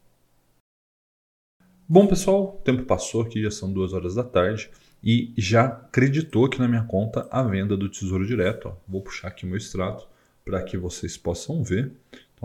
Bom, 1.87 2.07
pessoal, 2.07 2.57
o 2.59 2.65
tempo 2.65 2.83
passou 2.85 3.21
aqui, 3.21 3.43
já 3.43 3.51
são 3.51 3.71
duas 3.71 3.93
horas 3.93 4.15
da 4.15 4.25
tarde 4.25 4.71
e 5.03 5.35
já 5.37 5.67
acreditou 5.67 6.47
aqui 6.47 6.59
na 6.59 6.67
minha 6.67 6.85
conta 6.85 7.29
a 7.31 7.43
venda 7.43 7.77
do 7.77 7.91
Tesouro 7.91 8.27
Direto. 8.27 8.69
Ó. 8.69 8.77
Vou 8.89 9.03
puxar 9.03 9.29
aqui 9.29 9.45
o 9.45 9.49
meu 9.49 9.59
extrato 9.59 10.09
para 10.45 10.63
que 10.63 10.79
vocês 10.79 11.19
possam 11.19 11.63
ver. 11.63 11.93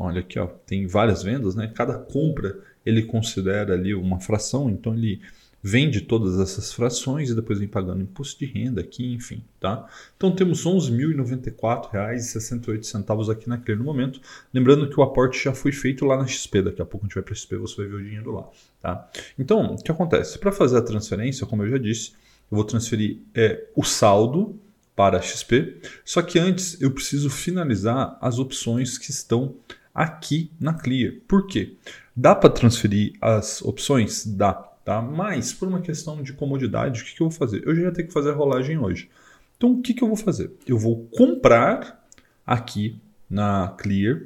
Olha 0.01 0.21
aqui, 0.21 0.39
ó, 0.39 0.47
tem 0.47 0.87
várias 0.87 1.21
vendas, 1.21 1.55
né? 1.55 1.69
Cada 1.75 1.97
compra 1.97 2.57
ele 2.85 3.03
considera 3.03 3.73
ali 3.73 3.93
uma 3.93 4.17
fração, 4.17 4.69
então 4.69 4.93
ele 4.93 5.19
vende 5.61 5.99
todas 5.99 6.39
essas 6.39 6.71
frações 6.71 7.29
e 7.29 7.35
depois 7.35 7.59
vem 7.59 7.67
pagando 7.67 8.01
imposto 8.01 8.39
de 8.39 8.45
renda 8.45 8.79
aqui, 8.79 9.13
enfim, 9.13 9.43
tá? 9.59 9.85
Então 10.15 10.33
temos 10.33 10.63
R$ 10.63 10.71
11.094,68 10.71 13.29
aqui 13.29 13.49
na 13.49 13.57
Clear 13.57 13.77
no 13.77 13.83
momento. 13.83 14.21
Lembrando 14.53 14.89
que 14.89 14.97
o 14.97 15.03
aporte 15.03 15.43
já 15.43 15.53
foi 15.53 15.73
feito 15.73 16.05
lá 16.05 16.15
na 16.15 16.25
XP, 16.25 16.61
daqui 16.61 16.81
a 16.81 16.85
pouco 16.85 17.05
a 17.05 17.09
gente 17.09 17.15
vai 17.15 17.23
para 17.23 17.33
a 17.33 17.35
XP, 17.35 17.57
você 17.57 17.75
vai 17.75 17.87
ver 17.87 17.95
o 17.95 18.03
dinheiro 18.03 18.31
lá, 18.31 18.47
tá? 18.81 19.09
Então, 19.37 19.73
o 19.73 19.83
que 19.83 19.91
acontece? 19.91 20.39
Para 20.39 20.53
fazer 20.53 20.77
a 20.77 20.81
transferência, 20.81 21.45
como 21.45 21.63
eu 21.63 21.71
já 21.71 21.77
disse, 21.77 22.11
eu 22.49 22.55
vou 22.55 22.63
transferir 22.63 23.17
é, 23.35 23.65
o 23.75 23.83
saldo 23.83 24.57
para 24.95 25.17
a 25.17 25.21
XP, 25.21 25.81
só 26.05 26.21
que 26.21 26.39
antes 26.39 26.81
eu 26.81 26.91
preciso 26.91 27.29
finalizar 27.29 28.17
as 28.21 28.39
opções 28.39 28.97
que 28.97 29.11
estão 29.11 29.57
aqui 29.93 30.51
na 30.59 30.73
Clear. 30.73 31.13
Por 31.27 31.47
quê? 31.47 31.75
Dá 32.15 32.35
para 32.35 32.49
transferir 32.49 33.13
as 33.21 33.61
opções? 33.61 34.25
Dá, 34.25 34.53
tá? 34.53 35.01
Mas 35.01 35.53
por 35.53 35.67
uma 35.67 35.81
questão 35.81 36.21
de 36.21 36.33
comodidade, 36.33 37.01
o 37.01 37.05
que, 37.05 37.15
que 37.15 37.21
eu 37.21 37.29
vou 37.29 37.37
fazer? 37.37 37.61
Eu 37.65 37.75
já 37.75 37.83
ia 37.83 37.91
ter 37.91 38.03
que 38.03 38.13
fazer 38.13 38.31
a 38.31 38.35
rolagem 38.35 38.77
hoje. 38.77 39.09
Então 39.57 39.73
o 39.73 39.81
que, 39.81 39.93
que 39.93 40.03
eu 40.03 40.07
vou 40.07 40.17
fazer? 40.17 40.51
Eu 40.65 40.77
vou 40.77 41.07
comprar 41.11 42.05
aqui 42.45 42.99
na 43.29 43.69
Clear 43.77 44.21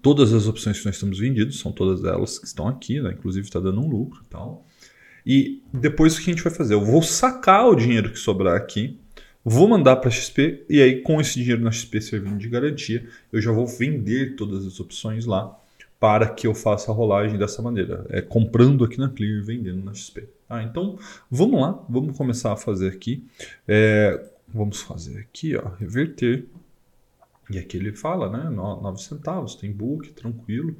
todas 0.00 0.32
as 0.32 0.46
opções 0.46 0.78
que 0.78 0.86
nós 0.86 0.94
estamos 0.94 1.18
vendidos, 1.18 1.58
são 1.58 1.70
todas 1.70 2.04
elas 2.04 2.38
que 2.38 2.46
estão 2.46 2.66
aqui, 2.66 3.00
né? 3.00 3.12
inclusive 3.12 3.46
está 3.46 3.60
dando 3.60 3.80
um 3.80 3.88
lucro 3.88 4.20
e 4.24 4.28
tal. 4.28 4.64
E 5.26 5.62
depois 5.72 6.14
o 6.14 6.20
que 6.20 6.30
a 6.30 6.34
gente 6.34 6.42
vai 6.42 6.52
fazer? 6.52 6.74
Eu 6.74 6.84
vou 6.84 7.02
sacar 7.02 7.68
o 7.68 7.74
dinheiro 7.74 8.10
que 8.10 8.18
sobrar 8.18 8.56
aqui 8.56 8.98
Vou 9.44 9.68
mandar 9.68 9.96
para 9.96 10.10
XP 10.10 10.64
e 10.68 10.80
aí 10.80 11.00
com 11.02 11.20
esse 11.20 11.34
dinheiro 11.34 11.62
na 11.62 11.70
XP 11.70 12.00
servindo 12.00 12.38
de 12.38 12.48
garantia, 12.48 13.08
eu 13.32 13.40
já 13.40 13.50
vou 13.50 13.66
vender 13.66 14.36
todas 14.36 14.64
as 14.64 14.78
opções 14.78 15.26
lá 15.26 15.58
para 15.98 16.28
que 16.28 16.46
eu 16.46 16.54
faça 16.54 16.90
a 16.90 16.94
rolagem 16.94 17.38
dessa 17.38 17.62
maneira, 17.62 18.04
é 18.10 18.20
comprando 18.20 18.84
aqui 18.84 18.98
na 18.98 19.08
Clear 19.08 19.38
e 19.38 19.40
vendendo 19.40 19.84
na 19.84 19.94
XP. 19.94 20.28
Ah, 20.48 20.62
então 20.62 20.98
vamos 21.30 21.60
lá, 21.60 21.80
vamos 21.88 22.16
começar 22.16 22.52
a 22.52 22.56
fazer 22.56 22.88
aqui. 22.88 23.24
É, 23.66 24.28
vamos 24.48 24.82
fazer 24.82 25.18
aqui, 25.20 25.56
ó, 25.56 25.68
reverter. 25.78 26.46
E 27.50 27.58
aqui 27.58 27.76
ele 27.76 27.92
fala, 27.92 28.28
né, 28.28 28.50
9 28.50 29.00
centavos, 29.00 29.54
tem 29.54 29.72
book, 29.72 30.12
tranquilo. 30.12 30.76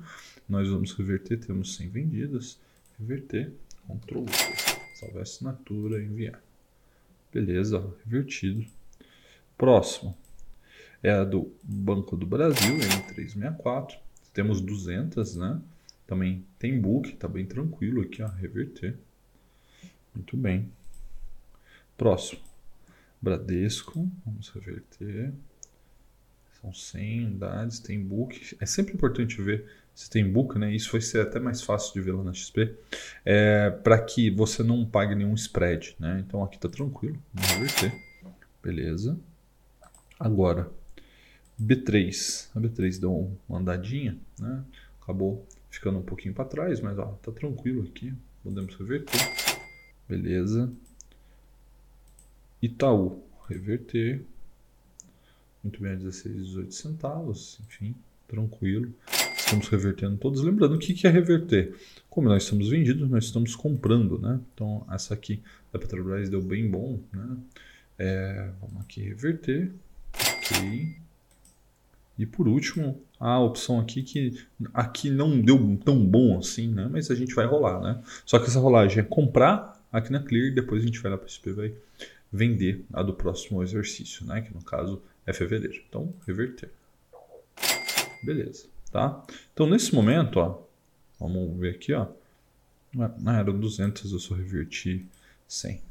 Nós 0.48 0.68
vamos 0.68 0.92
reverter, 0.92 1.38
temos 1.38 1.76
100 1.76 1.88
vendidas. 1.88 2.60
Reverter, 2.98 3.52
Ctrl 3.86 4.24
V, 4.24 4.32
salvar 4.98 5.22
assinatura, 5.22 6.02
enviar. 6.02 6.40
Beleza, 7.32 7.94
revertido. 8.04 8.66
Próximo 9.56 10.16
é 11.02 11.10
a 11.10 11.24
do 11.24 11.52
Banco 11.62 12.16
do 12.16 12.26
Brasil, 12.26 12.76
M364. 12.78 13.98
Temos 14.32 14.60
200, 14.60 15.36
né? 15.36 15.60
Também 16.06 16.44
tem 16.58 16.80
book, 16.80 17.14
tá 17.16 17.26
bem 17.26 17.44
tranquilo 17.44 18.02
aqui, 18.02 18.22
ó, 18.22 18.28
reverter. 18.28 18.96
Muito 20.14 20.36
bem. 20.36 20.70
Próximo. 21.96 22.40
Bradesco, 23.20 24.10
vamos 24.24 24.48
reverter. 24.50 25.32
São 26.60 26.72
100 26.72 27.26
unidades, 27.26 27.80
tem 27.80 27.98
book. 27.98 28.56
É 28.60 28.66
sempre 28.66 28.94
importante 28.94 29.40
ver 29.42 29.68
se 29.94 30.08
tem 30.08 30.30
book, 30.30 30.58
né? 30.58 30.74
Isso 30.74 30.90
vai 30.92 31.00
ser 31.00 31.20
até 31.20 31.38
mais 31.38 31.62
fácil 31.62 31.92
de 31.92 32.00
ver 32.00 32.12
lá 32.12 32.24
na 32.24 32.32
XP, 32.32 32.74
é, 33.24 33.70
para 33.70 33.98
que 33.98 34.30
você 34.30 34.62
não 34.62 34.84
pague 34.84 35.14
nenhum 35.14 35.34
spread, 35.34 35.96
né? 35.98 36.22
Então 36.26 36.42
aqui 36.42 36.58
tá 36.58 36.68
tranquilo, 36.68 37.18
vamos 37.32 37.50
reverter. 37.50 37.92
Beleza. 38.62 39.18
Agora, 40.18 40.70
B3. 41.60 42.48
A 42.54 42.60
B3 42.60 43.00
deu 43.00 43.36
uma 43.48 43.58
andadinha, 43.58 44.16
né? 44.38 44.64
Acabou 45.00 45.46
ficando 45.68 45.98
um 45.98 46.02
pouquinho 46.02 46.34
para 46.34 46.44
trás, 46.44 46.80
mas 46.80 46.98
ó, 46.98 47.06
tá 47.22 47.32
tranquilo 47.32 47.82
aqui. 47.82 48.14
Podemos 48.42 48.74
reverter. 48.76 49.20
Beleza. 50.08 50.72
Itaú, 52.60 53.22
reverter. 53.48 54.24
Muito 55.62 55.80
bem, 55.80 55.92
a 55.92 55.96
16, 55.96 56.46
18 56.46 56.74
centavos, 56.74 57.60
enfim, 57.66 57.94
tranquilo. 58.26 58.92
Estamos 59.44 59.68
revertendo 59.68 60.16
todos. 60.16 60.42
Lembrando 60.42 60.76
o 60.76 60.78
que, 60.78 61.06
é 61.06 61.10
reverter. 61.10 61.74
Como 62.08 62.28
nós 62.28 62.44
estamos 62.44 62.68
vendidos, 62.68 63.08
nós 63.10 63.24
estamos 63.24 63.54
comprando, 63.54 64.18
né? 64.18 64.40
Então, 64.54 64.86
essa 64.90 65.14
aqui 65.14 65.42
da 65.72 65.78
Petrobras 65.78 66.28
deu 66.28 66.40
bem 66.40 66.70
bom, 66.70 67.00
né? 67.12 67.36
É, 67.98 68.50
vamos 68.60 68.80
aqui 68.80 69.02
reverter. 69.02 69.70
Ok. 70.14 70.96
E 72.18 72.26
por 72.26 72.46
último, 72.46 73.02
a 73.18 73.40
opção 73.40 73.80
aqui 73.80 74.02
que 74.02 74.44
aqui 74.72 75.10
não 75.10 75.40
deu 75.40 75.78
tão 75.84 76.04
bom 76.04 76.38
assim, 76.38 76.68
né? 76.68 76.88
Mas 76.90 77.10
a 77.10 77.14
gente 77.14 77.34
vai 77.34 77.46
rolar, 77.46 77.80
né? 77.80 78.02
Só 78.24 78.38
que 78.38 78.46
essa 78.46 78.60
rolagem 78.60 79.00
é 79.00 79.02
comprar 79.02 79.80
aqui 79.92 80.12
na 80.12 80.20
Clear 80.20 80.54
depois 80.54 80.82
a 80.82 80.86
gente 80.86 81.00
vai 81.00 81.10
lá 81.10 81.18
para 81.18 81.26
o 81.26 81.30
SP 81.30 81.52
vai 81.52 81.74
vender 82.32 82.84
a 82.92 83.02
do 83.02 83.12
próximo 83.12 83.62
exercício, 83.62 84.24
né? 84.24 84.40
Que 84.40 84.54
no 84.54 84.62
caso 84.62 85.02
é 85.26 85.32
fevereiro. 85.32 85.82
Então, 85.88 86.12
reverter. 86.26 86.70
Beleza, 88.22 88.66
tá? 88.92 89.24
Então, 89.52 89.66
nesse 89.66 89.94
momento, 89.94 90.38
ó, 90.38 90.62
vamos 91.18 91.58
ver 91.58 91.74
aqui, 91.74 91.92
ó. 91.94 92.06
Na 92.94 93.38
era 93.38 93.50
200 93.50 94.12
eu 94.12 94.18
só 94.18 94.34
reverti 94.34 95.06
100. 95.48 95.82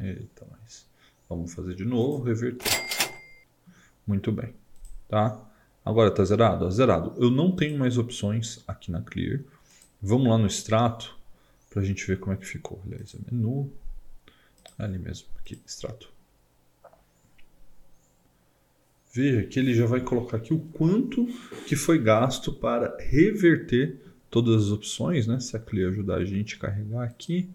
Eita, 0.00 0.46
mas 0.50 0.86
vamos 1.28 1.54
fazer 1.54 1.74
de 1.76 1.84
novo, 1.84 2.24
reverter. 2.24 2.68
Muito 4.04 4.32
bem, 4.32 4.52
tá? 5.08 5.40
Agora 5.84 6.10
está 6.10 6.24
zerado? 6.24 6.70
Zerado. 6.70 7.14
Eu 7.16 7.30
não 7.30 7.54
tenho 7.54 7.78
mais 7.78 7.96
opções 7.96 8.62
aqui 8.66 8.90
na 8.90 9.00
Clear. 9.00 9.40
Vamos 10.02 10.28
lá 10.28 10.36
no 10.36 10.46
extrato 10.46 11.16
para 11.70 11.80
a 11.80 11.84
gente 11.84 12.06
ver 12.06 12.18
como 12.18 12.32
é 12.32 12.36
que 12.36 12.46
ficou. 12.46 12.82
Aliás, 12.84 13.14
é 13.14 13.18
menu. 13.32 13.72
Ali 14.78 14.98
mesmo, 14.98 15.28
aqui, 15.38 15.60
extrato. 15.66 16.12
Veja 19.12 19.42
que 19.42 19.58
ele 19.58 19.74
já 19.74 19.86
vai 19.86 20.00
colocar 20.00 20.36
aqui 20.36 20.52
o 20.52 20.58
quanto 20.58 21.26
que 21.66 21.74
foi 21.74 21.98
gasto 21.98 22.52
para 22.52 22.96
reverter 23.00 23.96
todas 24.30 24.64
as 24.64 24.70
opções, 24.70 25.26
né? 25.26 25.40
Se 25.40 25.56
a 25.56 25.60
Clear 25.60 25.90
ajudar 25.90 26.16
a 26.16 26.24
gente 26.24 26.56
a 26.56 26.58
carregar 26.58 27.02
aqui. 27.04 27.48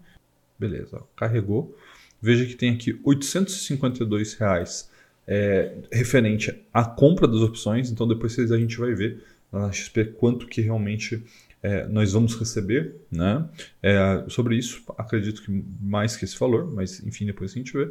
Beleza, 0.58 0.98
ó, 0.98 1.02
carregou. 1.16 1.76
Veja 2.20 2.44
que 2.44 2.54
tem 2.54 2.70
aqui 2.70 2.98
852 3.04 4.34
reais 4.34 4.90
é, 5.26 5.76
referente 5.92 6.54
à 6.72 6.84
compra 6.84 7.28
das 7.28 7.40
opções. 7.40 7.90
Então 7.90 8.06
depois 8.06 8.38
a 8.38 8.58
gente 8.58 8.78
vai 8.78 8.94
ver 8.94 9.22
na 9.52 9.70
XP 9.70 10.06
quanto 10.06 10.46
que 10.46 10.60
realmente 10.60 11.22
é, 11.64 11.88
nós 11.88 12.12
vamos 12.12 12.34
receber, 12.34 12.94
né? 13.10 13.48
É, 13.82 14.22
sobre 14.28 14.54
isso, 14.54 14.82
acredito 14.98 15.42
que 15.42 15.64
mais 15.80 16.14
que 16.14 16.26
esse 16.26 16.38
valor, 16.38 16.70
mas 16.70 17.02
enfim, 17.02 17.24
depois 17.24 17.52
a 17.52 17.54
gente 17.54 17.72
vê. 17.72 17.90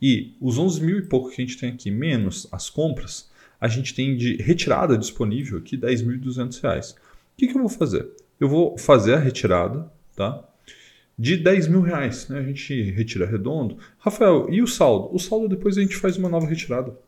E 0.00 0.34
os 0.40 0.56
11 0.56 0.82
mil 0.82 0.98
e 0.98 1.02
pouco 1.02 1.28
que 1.28 1.42
a 1.42 1.44
gente 1.44 1.58
tem 1.58 1.70
aqui, 1.70 1.90
menos 1.90 2.48
as 2.50 2.70
compras, 2.70 3.30
a 3.60 3.68
gente 3.68 3.94
tem 3.94 4.16
de 4.16 4.36
retirada 4.36 4.96
disponível 4.96 5.58
aqui 5.58 5.76
10.200 5.76 6.62
reais. 6.62 6.92
O 6.92 6.96
que, 7.36 7.46
que 7.46 7.54
eu 7.54 7.60
vou 7.60 7.68
fazer? 7.68 8.08
Eu 8.40 8.48
vou 8.48 8.78
fazer 8.78 9.12
a 9.12 9.18
retirada, 9.18 9.86
tá? 10.16 10.42
de 11.18 11.36
10 11.36 11.68
mil 11.68 11.82
reais. 11.82 12.26
Né? 12.30 12.38
A 12.38 12.42
gente 12.42 12.90
retira 12.92 13.26
redondo. 13.26 13.76
Rafael, 13.98 14.46
e 14.48 14.62
o 14.62 14.66
saldo? 14.66 15.14
O 15.14 15.18
saldo 15.18 15.46
depois 15.46 15.76
a 15.76 15.82
gente 15.82 15.96
faz 15.96 16.16
uma 16.16 16.30
nova 16.30 16.46
retirada. 16.46 16.98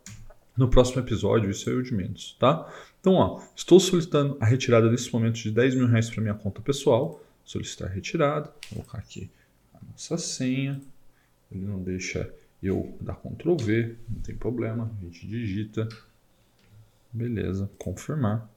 No 0.55 0.69
próximo 0.69 1.01
episódio, 1.01 1.51
isso 1.51 1.71
é 1.71 1.73
o 1.73 1.83
de 1.83 1.95
menos, 1.95 2.37
tá? 2.39 2.71
Então, 3.03 3.15
ó, 3.15 3.43
estou 3.57 3.81
solicitando 3.81 4.37
a 4.41 4.47
retirada 4.47 4.89
nesse 4.89 5.13
momento 5.13 5.35
de 5.35 5.51
10 5.51 5.75
mil 5.75 5.89
reais 5.89 6.09
para 6.09 6.23
minha 6.23 6.35
conta 6.35 6.63
pessoal. 6.63 7.21
Solicitar 7.45 7.91
retirada. 7.91 8.49
Vou 8.71 8.85
colocar 8.85 8.99
aqui 8.99 9.29
a 9.75 9.79
nossa 9.91 10.17
senha. 10.17 10.81
Ele 11.51 11.65
não 11.65 11.83
deixa 11.83 12.33
eu 12.63 12.97
dar 13.01 13.17
Ctrl 13.17 13.57
V, 13.57 13.97
não 14.09 14.21
tem 14.21 14.37
problema. 14.37 14.89
A 15.01 15.05
gente 15.05 15.27
digita. 15.27 15.89
Beleza, 17.13 17.69
confirmar. 17.77 18.49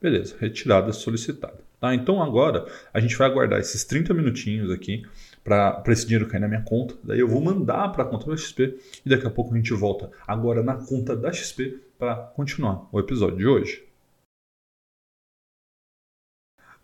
Beleza, 0.00 0.36
retirada 0.40 0.90
solicitada. 0.94 1.60
Tá? 1.78 1.94
Então 1.94 2.22
agora 2.22 2.66
a 2.94 2.98
gente 2.98 3.14
vai 3.14 3.28
aguardar 3.28 3.60
esses 3.60 3.84
30 3.84 4.14
minutinhos 4.14 4.70
aqui 4.70 5.04
para 5.44 5.82
esse 5.88 6.06
dinheiro 6.06 6.28
cair 6.28 6.40
na 6.40 6.48
minha 6.48 6.62
conta. 6.62 6.94
Daí 7.02 7.18
eu 7.18 7.28
vou 7.28 7.40
mandar 7.40 7.88
para 7.90 8.04
a 8.04 8.06
conta 8.06 8.26
da 8.26 8.36
XP 8.36 8.78
e 9.04 9.08
daqui 9.08 9.26
a 9.26 9.30
pouco 9.30 9.52
a 9.52 9.56
gente 9.56 9.72
volta 9.72 10.10
agora 10.26 10.62
na 10.62 10.74
conta 10.74 11.16
da 11.16 11.32
XP 11.32 11.78
para 11.98 12.16
continuar 12.16 12.88
o 12.92 12.98
episódio 13.00 13.38
de 13.38 13.46
hoje. 13.46 13.84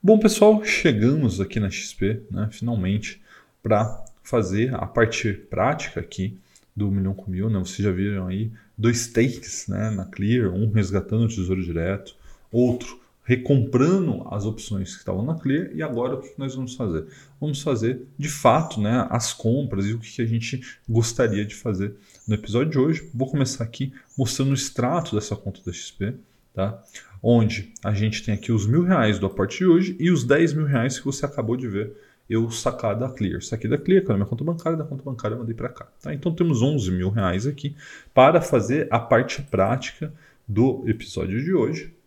Bom, 0.02 0.18
pessoal, 0.18 0.64
chegamos 0.64 1.40
aqui 1.40 1.58
na 1.58 1.70
XP, 1.70 2.22
né, 2.30 2.48
finalmente, 2.52 3.20
para 3.62 4.04
fazer 4.22 4.74
a 4.74 4.86
parte 4.86 5.32
prática 5.32 6.00
aqui 6.00 6.38
do 6.74 6.90
milhão 6.90 7.14
com 7.14 7.30
mil. 7.30 7.50
Né? 7.50 7.58
Vocês 7.58 7.78
já 7.78 7.90
viram 7.90 8.28
aí 8.28 8.52
dois 8.76 9.08
takes 9.08 9.66
né, 9.66 9.90
na 9.90 10.04
Clear, 10.04 10.52
um 10.52 10.70
resgatando 10.70 11.24
o 11.24 11.28
tesouro 11.28 11.62
direto, 11.62 12.14
outro 12.52 12.97
recomprando 13.28 14.26
as 14.30 14.46
opções 14.46 14.94
que 14.94 15.00
estavam 15.00 15.22
na 15.22 15.34
Clear 15.34 15.68
e 15.74 15.82
agora 15.82 16.14
o 16.14 16.22
que 16.22 16.32
nós 16.38 16.54
vamos 16.54 16.74
fazer? 16.74 17.04
Vamos 17.38 17.60
fazer 17.60 18.06
de 18.16 18.26
fato 18.26 18.80
né, 18.80 19.06
as 19.10 19.34
compras 19.34 19.84
e 19.84 19.92
o 19.92 19.98
que 19.98 20.22
a 20.22 20.24
gente 20.24 20.78
gostaria 20.88 21.44
de 21.44 21.54
fazer 21.54 21.94
no 22.26 22.34
episódio 22.34 22.70
de 22.70 22.78
hoje. 22.78 23.10
Vou 23.12 23.30
começar 23.30 23.62
aqui 23.62 23.92
mostrando 24.16 24.52
o 24.52 24.54
extrato 24.54 25.14
dessa 25.14 25.36
conta 25.36 25.60
da 25.62 25.70
XP, 25.70 26.14
tá? 26.54 26.82
onde 27.22 27.70
a 27.84 27.92
gente 27.92 28.22
tem 28.22 28.32
aqui 28.32 28.50
os 28.50 28.66
mil 28.66 28.82
reais 28.82 29.18
do 29.18 29.26
aporte 29.26 29.58
de 29.58 29.66
hoje 29.66 29.94
e 30.00 30.10
os 30.10 30.24
10 30.24 30.54
mil 30.54 30.64
reais 30.64 30.98
que 30.98 31.04
você 31.04 31.26
acabou 31.26 31.54
de 31.54 31.68
ver 31.68 31.92
eu 32.30 32.50
sacar 32.50 32.98
da 32.98 33.10
Clear. 33.10 33.40
Isso 33.40 33.54
aqui 33.54 33.68
da 33.68 33.76
Clear, 33.76 34.02
que 34.02 34.10
é 34.10 34.14
a 34.14 34.16
minha 34.16 34.26
conta 34.26 34.42
bancária, 34.42 34.78
da 34.78 34.84
conta 34.84 35.02
bancária 35.02 35.34
eu 35.34 35.38
mandei 35.38 35.54
para 35.54 35.68
cá. 35.68 35.86
Tá? 36.00 36.14
Então 36.14 36.34
temos 36.34 36.62
11 36.62 36.90
mil 36.92 37.10
reais 37.10 37.46
aqui 37.46 37.76
para 38.14 38.40
fazer 38.40 38.88
a 38.90 38.98
parte 38.98 39.42
prática 39.42 40.10
do 40.48 40.82
episódio 40.88 41.44
de 41.44 41.52
hoje. 41.52 41.97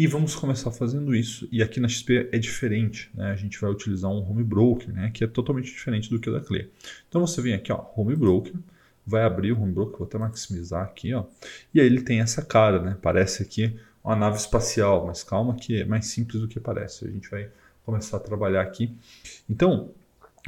E 0.00 0.06
vamos 0.06 0.34
começar 0.34 0.70
fazendo 0.70 1.14
isso. 1.14 1.46
E 1.52 1.62
aqui 1.62 1.78
na 1.78 1.86
XP 1.86 2.30
é 2.32 2.38
diferente, 2.38 3.10
né? 3.12 3.32
A 3.32 3.36
gente 3.36 3.60
vai 3.60 3.70
utilizar 3.70 4.10
um 4.10 4.26
home 4.26 4.42
broker, 4.42 4.90
né? 4.90 5.10
Que 5.12 5.24
é 5.24 5.26
totalmente 5.26 5.66
diferente 5.66 6.08
do 6.08 6.18
que 6.18 6.30
o 6.30 6.32
da 6.32 6.40
Clear. 6.40 6.68
Então 7.06 7.20
você 7.20 7.42
vem 7.42 7.52
aqui, 7.52 7.70
ó, 7.70 7.84
home 7.94 8.16
broker, 8.16 8.54
vai 9.06 9.24
abrir 9.24 9.52
o 9.52 9.60
home 9.60 9.74
broker, 9.74 9.98
vou 9.98 10.06
até 10.06 10.16
maximizar 10.16 10.84
aqui, 10.84 11.12
ó. 11.12 11.26
E 11.74 11.82
aí 11.82 11.84
ele 11.84 12.00
tem 12.00 12.20
essa 12.20 12.40
cara, 12.40 12.80
né? 12.80 12.96
Parece 13.02 13.42
aqui 13.42 13.76
uma 14.02 14.16
nave 14.16 14.38
espacial, 14.38 15.06
mas 15.06 15.22
calma 15.22 15.54
que 15.54 15.82
é 15.82 15.84
mais 15.84 16.06
simples 16.06 16.40
do 16.40 16.48
que 16.48 16.58
parece. 16.58 17.06
A 17.06 17.10
gente 17.10 17.28
vai 17.28 17.50
começar 17.84 18.16
a 18.16 18.20
trabalhar 18.20 18.62
aqui. 18.62 18.96
Então, 19.50 19.90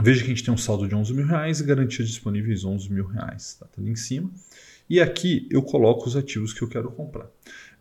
veja 0.00 0.21
que 0.21 0.30
a 0.30 0.35
gente 0.35 0.44
tem 0.44 0.54
um 0.54 0.56
saldo 0.56 0.88
de 0.88 0.94
11 0.94 1.12
mil 1.12 1.26
reais 1.26 1.61
e 1.61 1.64
garantias 1.64 2.09
disponíveis 2.09 2.64
11 2.64 2.90
mil 2.90 3.04
reais. 3.04 3.59
Tá, 3.61 3.66
tá 3.66 3.82
ali 3.82 3.90
em 3.90 3.97
cima. 3.97 4.30
E 4.88 4.99
aqui 4.99 5.47
eu 5.50 5.62
coloco 5.62 6.06
os 6.06 6.16
ativos 6.16 6.54
que 6.54 6.62
eu 6.62 6.68
quero 6.68 6.90
comprar. 6.90 7.26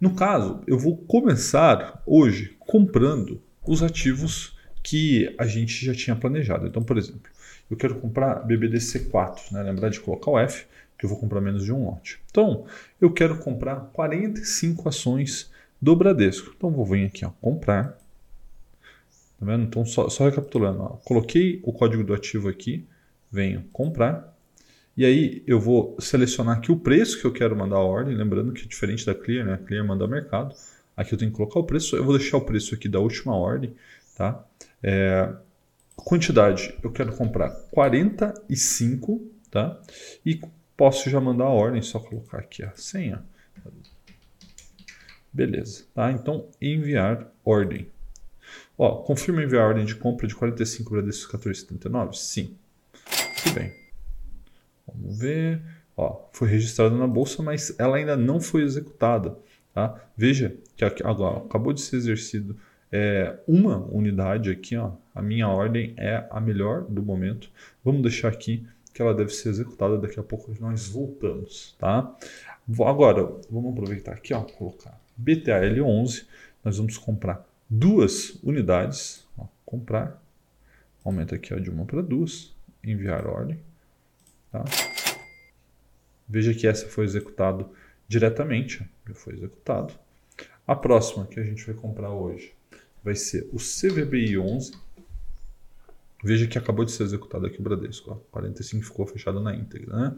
No 0.02 0.16
caso, 0.16 0.64
eu 0.66 0.80
vou 0.80 0.98
começar 0.98 2.02
hoje 2.08 2.56
comprando 2.58 3.40
os 3.64 3.84
ativos 3.84 4.58
que 4.82 5.32
a 5.38 5.46
gente 5.46 5.86
já 5.86 5.94
tinha 5.94 6.16
planejado. 6.16 6.66
Então, 6.66 6.82
por 6.82 6.98
exemplo, 6.98 7.30
eu 7.70 7.78
quero 7.78 7.94
comprar 8.00 8.44
BBDC4, 8.48 9.52
né? 9.52 9.62
lembrar 9.62 9.90
de 9.90 10.00
colocar 10.00 10.32
o 10.32 10.40
F, 10.40 10.66
que 10.98 11.06
eu 11.06 11.10
vou 11.10 11.20
comprar 11.20 11.40
menos 11.40 11.64
de 11.64 11.72
um 11.72 11.86
lote. 11.86 12.20
Então, 12.32 12.66
eu 13.00 13.14
quero 13.14 13.38
comprar 13.38 13.92
45 13.94 14.90
ações 14.90 15.52
do 15.80 15.96
Bradesco. 15.96 16.52
Então, 16.58 16.72
vou 16.72 16.84
vir 16.84 17.06
aqui, 17.06 17.24
ó, 17.24 17.30
comprar. 17.40 17.96
Tá 19.40 19.46
vendo? 19.46 19.66
Então, 19.66 19.86
só, 19.86 20.10
só 20.10 20.26
recapitulando, 20.26 20.82
ó, 20.82 20.88
coloquei 21.06 21.60
o 21.64 21.72
código 21.72 22.04
do 22.04 22.16
ativo 22.16 22.50
aqui, 22.50 22.88
venho 23.32 23.66
comprar. 23.72 24.31
E 24.96 25.06
aí 25.06 25.44
eu 25.48 25.60
vou 25.60 25.96
selecionar 26.00 26.58
aqui 26.58 26.72
o 26.72 26.78
preço 26.78 27.20
que 27.20 27.26
eu 27.26 27.32
quero 27.32 27.56
mandar 27.56 27.78
a 27.78 27.84
ordem, 27.84 28.16
lembrando 28.16 28.52
que 28.52 28.64
é 28.64 28.68
diferente 28.68 29.06
da 29.06 29.16
Clear, 29.16 29.46
né? 29.46 29.54
A 29.54 29.58
Clear 29.58 29.86
manda 29.86 30.08
mercado. 30.08 30.54
Aqui 30.96 31.14
eu 31.14 31.18
tenho 31.18 31.32
que 31.32 31.38
colocar 31.38 31.60
o 31.60 31.64
preço, 31.64 31.96
eu 31.96 32.04
vou 32.04 32.18
deixar 32.18 32.38
o 32.38 32.42
preço 32.42 32.76
aqui 32.76 32.90
da 32.90 33.00
última 33.00 33.36
ordem, 33.36 33.74
tá? 34.16 34.44
É, 34.84 35.34
quantidade, 35.96 36.78
eu 36.84 36.92
quero 36.92 37.16
comprar 37.16 37.50
45, 37.72 39.22
tá? 39.50 39.80
E 40.26 40.40
posso 40.76 41.10
já 41.10 41.22
mandar 41.22 41.46
a 41.46 41.50
ordem, 41.50 41.82
só 41.82 42.00
colocar 42.00 42.40
aqui 42.40 42.64
a 42.64 42.72
senha. 42.76 43.24
Beleza, 45.32 45.86
tá? 45.96 46.12
Então, 46.12 46.48
enviar 46.62 47.32
ordem. 47.46 47.88
Ó, 48.78 48.98
confirma 49.04 49.42
enviar 49.44 49.64
a 49.64 49.68
ordem 49.68 49.86
de 49.86 49.96
compra 49.96 50.28
de 50.28 50.36
45 50.36 50.92
Bradesco 50.92 51.32
1479? 51.32 52.18
Sim. 52.18 52.58
Muito 53.46 53.54
bem. 53.54 53.81
Vamos 54.96 55.20
ver. 55.20 55.62
Ó, 55.96 56.28
foi 56.32 56.48
registrada 56.48 56.96
na 56.96 57.08
bolsa, 57.08 57.44
mas 57.44 57.76
ela 57.80 57.98
ainda 57.98 58.16
não 58.16 58.40
foi 58.40 58.64
executada. 58.64 59.38
Tá? 59.74 60.02
Veja 60.18 60.56
que 60.76 60.84
agora 61.04 61.38
acabou 61.46 61.74
de 61.74 61.82
ser 61.82 61.98
exercido 61.98 62.56
é, 62.92 63.38
uma 63.48 63.78
unidade 63.92 64.50
aqui. 64.50 64.76
Ó, 64.76 64.92
a 65.16 65.22
minha 65.22 65.48
ordem 65.48 65.94
é 65.98 66.26
a 66.30 66.40
melhor 66.40 66.84
do 66.84 67.02
momento. 67.02 67.50
Vamos 67.84 68.02
deixar 68.02 68.30
aqui 68.30 68.66
que 68.94 69.02
ela 69.02 69.14
deve 69.14 69.32
ser 69.32 69.50
executada. 69.50 69.98
Daqui 69.98 70.20
a 70.20 70.24
pouco 70.24 70.54
nós 70.60 70.88
voltamos. 70.88 71.76
Tá? 71.80 72.16
Agora, 72.86 73.24
vamos 73.50 73.72
aproveitar 73.72 74.14
aqui, 74.14 74.34
ó, 74.34 74.42
colocar 74.42 75.00
BTAL11. 75.22 76.26
Nós 76.64 76.78
vamos 76.78 76.98
comprar 76.98 77.46
duas 77.70 78.38
unidades. 78.44 79.26
Ó, 79.38 79.46
comprar. 79.66 80.22
Aumenta 81.04 81.36
aqui 81.36 81.54
ó, 81.54 81.58
de 81.58 81.70
uma 81.70 81.86
para 81.86 82.02
duas. 82.02 82.54
Enviar 82.84 83.28
ordem. 83.28 83.60
Tá? 84.52 84.66
Veja 86.28 86.54
que 86.54 86.68
essa 86.68 86.88
foi 86.88 87.06
executado 87.06 87.70
diretamente. 88.08 88.88
Já 89.08 89.14
foi 89.14 89.34
executado. 89.34 89.94
A 90.68 90.76
próxima 90.76 91.26
que 91.26 91.40
a 91.40 91.44
gente 91.44 91.66
vai 91.66 91.76
comprar 91.76 92.12
hoje 92.12 92.54
vai 93.04 93.16
ser 93.16 93.50
o 93.52 93.58
CVBI 93.58 94.38
11. 94.38 94.74
Veja 96.24 96.48
que 96.48 96.58
acabou 96.58 96.86
de 96.86 96.92
ser 96.92 97.04
executado 97.04 97.48
aqui 97.48 97.60
o 97.60 97.64
Bradesco. 97.64 98.12
Ó. 98.12 98.16
45 98.32 98.86
ficou 98.86 99.08
fechado 99.08 99.40
na 99.42 99.56
íntegra. 99.56 99.96
Né? 99.98 100.16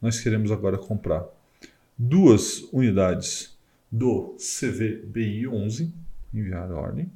Nós 0.00 0.18
queremos 0.20 0.50
agora 0.50 0.78
comprar 0.78 1.26
duas 1.96 2.60
unidades 2.72 3.56
do 3.90 4.36
CVBI 4.38 5.46
11. 5.46 5.92
Enviar 6.32 6.72
ordem. 6.72 7.12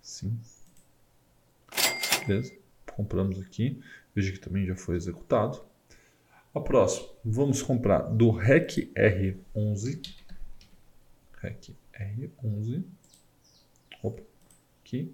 Sim. 0.00 0.38
Beleza. 2.26 2.54
Compramos 2.96 3.40
aqui. 3.40 3.80
Veja 4.20 4.32
que 4.32 4.38
também 4.38 4.66
já 4.66 4.76
foi 4.76 4.96
executado. 4.96 5.64
A 6.54 6.60
próxima, 6.60 7.08
vamos 7.24 7.62
comprar 7.62 8.00
do 8.00 8.30
REC 8.30 8.92
R11. 8.94 10.14
REC 11.40 11.74
R11. 11.98 12.84
Opa, 14.02 14.22
aqui. 14.82 15.10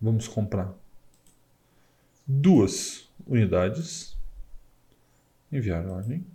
Vamos 0.00 0.26
comprar 0.26 0.74
duas 2.26 3.06
unidades. 3.26 4.16
Enviar 5.52 5.86
ordem. 5.86 6.26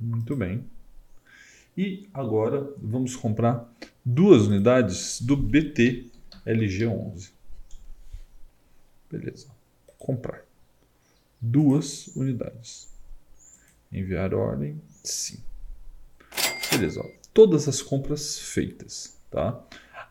Muito 0.00 0.34
bem. 0.34 0.68
E 1.76 2.08
agora 2.12 2.74
vamos 2.76 3.14
comprar 3.14 3.72
duas 4.04 4.48
unidades 4.48 5.20
do 5.20 5.36
BT 5.36 6.10
LG11. 6.44 7.38
Beleza. 9.10 9.48
Comprar. 9.98 10.44
Duas 11.40 12.08
unidades. 12.08 12.88
Enviar 13.92 14.34
ordem? 14.34 14.80
Sim. 15.02 15.38
Beleza. 16.70 17.00
Ó. 17.00 17.08
Todas 17.34 17.68
as 17.68 17.82
compras 17.82 18.38
feitas. 18.38 19.16
Tá? 19.30 19.60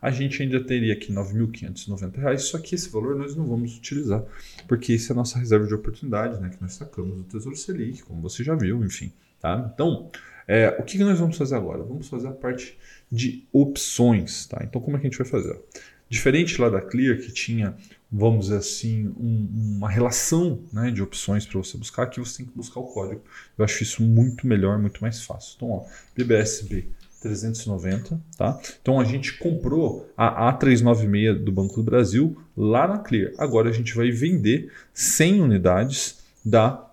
A 0.00 0.10
gente 0.10 0.42
ainda 0.42 0.62
teria 0.64 0.94
aqui 0.94 1.12
R$ 1.12 1.18
9.590, 1.20 2.38
só 2.38 2.58
que 2.58 2.74
esse 2.74 2.88
valor 2.88 3.16
nós 3.16 3.36
não 3.36 3.46
vamos 3.46 3.76
utilizar, 3.76 4.24
porque 4.66 4.94
isso 4.94 5.12
é 5.12 5.14
a 5.14 5.16
nossa 5.16 5.38
reserva 5.38 5.66
de 5.66 5.74
oportunidade, 5.74 6.40
né, 6.40 6.48
que 6.48 6.60
nós 6.60 6.72
sacamos 6.72 7.18
do 7.18 7.22
Tesouro 7.24 7.54
Selic, 7.54 8.02
como 8.04 8.22
você 8.22 8.42
já 8.42 8.54
viu, 8.54 8.82
enfim. 8.82 9.12
Tá? 9.38 9.70
Então, 9.74 10.10
é, 10.48 10.68
o 10.78 10.82
que, 10.82 10.96
que 10.96 11.04
nós 11.04 11.18
vamos 11.18 11.36
fazer 11.36 11.54
agora? 11.54 11.82
Vamos 11.82 12.08
fazer 12.08 12.28
a 12.28 12.32
parte 12.32 12.78
de 13.12 13.46
opções. 13.52 14.46
Tá? 14.46 14.62
Então, 14.64 14.80
como 14.80 14.96
é 14.96 15.00
que 15.00 15.06
a 15.06 15.10
gente 15.10 15.18
vai 15.18 15.26
fazer? 15.26 15.60
Diferente 16.10 16.60
lá 16.60 16.68
da 16.68 16.80
Clear, 16.80 17.18
que 17.18 17.30
tinha, 17.30 17.76
vamos 18.10 18.46
dizer 18.46 18.58
assim, 18.58 19.06
um, 19.16 19.76
uma 19.76 19.88
relação 19.88 20.60
né, 20.72 20.90
de 20.90 21.00
opções 21.00 21.46
para 21.46 21.56
você 21.56 21.78
buscar, 21.78 22.02
aqui 22.02 22.18
você 22.18 22.38
tem 22.38 22.46
que 22.46 22.56
buscar 22.56 22.80
o 22.80 22.84
código. 22.84 23.22
Eu 23.56 23.64
acho 23.64 23.80
isso 23.84 24.02
muito 24.02 24.44
melhor, 24.44 24.76
muito 24.76 25.00
mais 25.00 25.22
fácil. 25.22 25.54
Então, 25.56 25.70
ó, 25.70 25.84
BBSB 26.16 26.88
390, 27.20 28.20
tá? 28.36 28.58
Então 28.82 28.98
a 28.98 29.04
gente 29.04 29.38
comprou 29.38 30.10
a 30.16 30.52
A396 30.52 31.34
do 31.34 31.52
Banco 31.52 31.76
do 31.76 31.82
Brasil 31.84 32.36
lá 32.56 32.88
na 32.88 32.98
Clear. 32.98 33.32
Agora 33.38 33.68
a 33.68 33.72
gente 33.72 33.94
vai 33.94 34.10
vender 34.10 34.72
100 34.92 35.42
unidades 35.42 36.18
da 36.44 36.90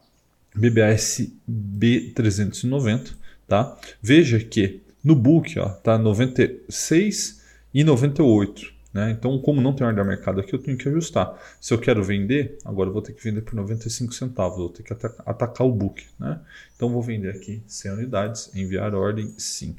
BBS 0.53 1.31
B390, 1.49 3.15
tá? 3.47 3.77
Veja 3.99 4.39
que 4.39 4.81
no 5.03 5.15
book 5.15 5.57
ó, 5.57 5.69
tá 5.69 5.97
96 5.97 7.41
e 7.73 7.83
98. 7.83 8.76
Né? 8.97 9.11
Então, 9.11 9.39
como 9.39 9.61
não 9.61 9.73
tem 9.73 9.85
ordem 9.85 10.03
de 10.03 10.09
mercado 10.09 10.39
aqui, 10.39 10.55
eu 10.55 10.59
tenho 10.59 10.75
que 10.75 10.89
ajustar. 10.89 11.39
Se 11.61 11.71
eu 11.71 11.77
quero 11.77 12.03
vender, 12.03 12.57
agora 12.65 12.89
eu 12.89 12.93
vou 12.93 13.03
ter 13.03 13.13
que 13.13 13.23
vender 13.23 13.41
por 13.41 13.53
95 13.53 14.11
centavos, 14.11 14.57
vou 14.57 14.69
ter 14.69 14.81
que 14.81 14.91
atacar 14.91 15.67
o 15.67 15.71
book. 15.71 16.03
Né? 16.19 16.41
Então, 16.75 16.89
vou 16.89 17.03
vender 17.03 17.29
aqui 17.29 17.61
100 17.67 17.91
unidades, 17.91 18.49
enviar 18.55 18.95
ordem, 18.95 19.35
sim. 19.37 19.75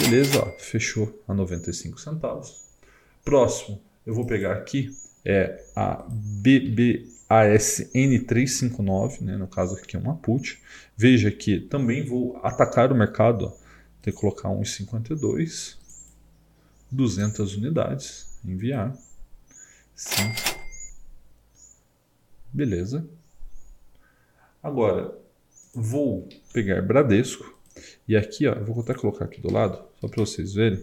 Beleza, 0.00 0.42
ó, 0.42 0.50
fechou 0.58 1.22
a 1.28 1.34
95 1.34 2.00
centavos. 2.00 2.64
Próximo, 3.22 3.78
eu 4.06 4.14
vou 4.14 4.26
pegar 4.26 4.54
aqui 4.54 4.96
é 5.22 5.62
a 5.76 6.02
BBASN359, 6.42 9.20
né? 9.20 9.36
no 9.36 9.48
caso 9.48 9.76
aqui 9.76 9.96
é 9.96 9.98
uma 9.98 10.16
put. 10.16 10.62
Veja 10.96 11.30
que 11.30 11.60
também 11.60 12.06
vou 12.06 12.40
atacar 12.42 12.90
o 12.90 12.94
mercado, 12.94 13.48
ó. 13.48 13.52
tem 14.00 14.14
que 14.14 14.18
colocar 14.18 14.48
1,52 14.48 15.83
200 16.94 17.56
unidades, 17.56 18.26
enviar. 18.44 18.96
Sim. 19.94 20.32
Beleza. 22.52 23.06
Agora, 24.62 25.12
vou 25.74 26.28
pegar 26.52 26.80
Bradesco 26.82 27.58
e 28.06 28.16
aqui, 28.16 28.46
ó, 28.46 28.54
vou 28.54 28.80
até 28.80 28.94
colocar 28.94 29.24
aqui 29.24 29.40
do 29.40 29.52
lado, 29.52 29.82
só 30.00 30.08
para 30.08 30.24
vocês 30.24 30.54
verem. 30.54 30.80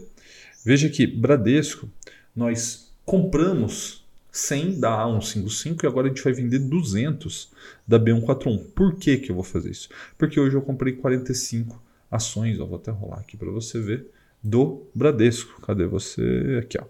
Veja 0.64 0.90
que 0.90 1.08
Bradesco, 1.08 1.90
nós 2.36 2.94
compramos 3.06 4.06
100 4.32 4.80
da 4.80 5.06
A155 5.06 5.84
e 5.84 5.88
agora 5.88 6.08
a 6.08 6.10
gente 6.10 6.24
vai 6.24 6.34
vender 6.34 6.60
200 6.60 7.52
da 7.88 7.98
B141. 8.00 8.66
Por 8.76 8.96
que, 8.98 9.18
que 9.18 9.32
eu 9.32 9.36
vou 9.36 9.44
fazer 9.44 9.72
isso? 9.72 9.90
Porque 10.18 10.40
hoje 10.40 10.56
eu 10.56 10.62
comprei 10.62 10.94
45 10.94 11.82
ações, 12.10 12.60
ó, 12.60 12.66
vou 12.66 12.78
até 12.78 12.92
rolar 12.92 13.20
aqui 13.20 13.38
para 13.38 13.50
você 13.50 13.80
ver 13.80 14.12
do 14.44 14.88
Bradesco. 14.94 15.62
Cadê 15.62 15.86
você? 15.86 16.60
Aqui, 16.62 16.78
ó. 16.80 16.86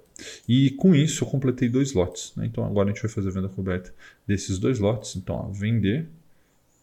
E 0.47 0.71
com 0.71 0.93
isso 0.93 1.23
eu 1.23 1.27
completei 1.27 1.67
dois 1.67 1.93
lotes. 1.93 2.33
Né? 2.35 2.45
Então 2.45 2.65
agora 2.65 2.89
a 2.89 2.93
gente 2.93 3.01
vai 3.01 3.11
fazer 3.11 3.29
a 3.29 3.31
venda 3.31 3.49
coberta 3.49 3.93
desses 4.25 4.57
dois 4.57 4.79
lotes. 4.79 5.15
Então, 5.15 5.35
ó, 5.35 5.51
vender 5.51 6.07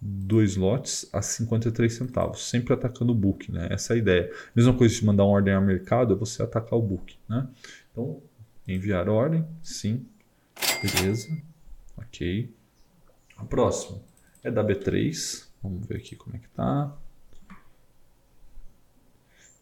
dois 0.01 0.57
lotes 0.57 1.09
a 1.13 1.21
53 1.21 1.93
centavos, 1.93 2.49
sempre 2.49 2.73
atacando 2.73 3.13
o 3.13 3.15
book, 3.15 3.51
né? 3.51 3.69
Essa 3.71 3.95
é 3.95 3.97
a 3.97 3.99
ideia. 3.99 4.33
Mesma 4.55 4.73
coisa 4.73 4.95
de 4.95 5.05
mandar 5.05 5.25
uma 5.25 5.33
ordem 5.33 5.55
ao 5.55 5.63
mercado, 5.63 6.15
é 6.15 6.17
você 6.17 6.43
atacar 6.43 6.79
o 6.79 6.83
book, 6.83 7.17
né? 7.29 7.49
Então, 7.91 8.23
enviar 8.67 9.09
ordem, 9.09 9.45
sim, 9.63 10.07
beleza, 10.81 11.29
ok. 11.97 12.53
A 13.37 13.45
próxima 13.45 14.01
é 14.43 14.51
da 14.51 14.65
B3, 14.65 15.47
vamos 15.63 15.87
ver 15.87 15.97
aqui 15.97 16.15
como 16.15 16.37
é 16.37 16.39
que 16.39 16.49
tá. 16.51 16.97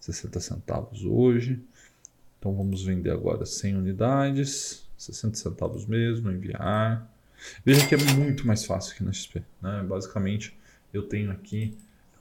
60 0.07 0.40
centavos 0.40 1.05
hoje. 1.05 1.61
Então 2.38 2.55
vamos 2.55 2.85
vender 2.85 3.11
agora 3.11 3.45
100 3.45 3.77
unidades, 3.77 4.87
60 4.97 5.37
centavos 5.37 5.85
mesmo, 5.85 6.31
enviar. 6.31 7.11
Veja 7.64 7.87
que 7.87 7.95
é 7.95 7.99
muito 8.14 8.47
mais 8.47 8.64
fácil 8.64 8.95
que 8.95 9.03
na 9.03 9.12
XP. 9.12 9.42
Né? 9.61 9.85
Basicamente, 9.88 10.57
eu 10.92 11.03
tenho 11.03 11.31
aqui 11.31 11.77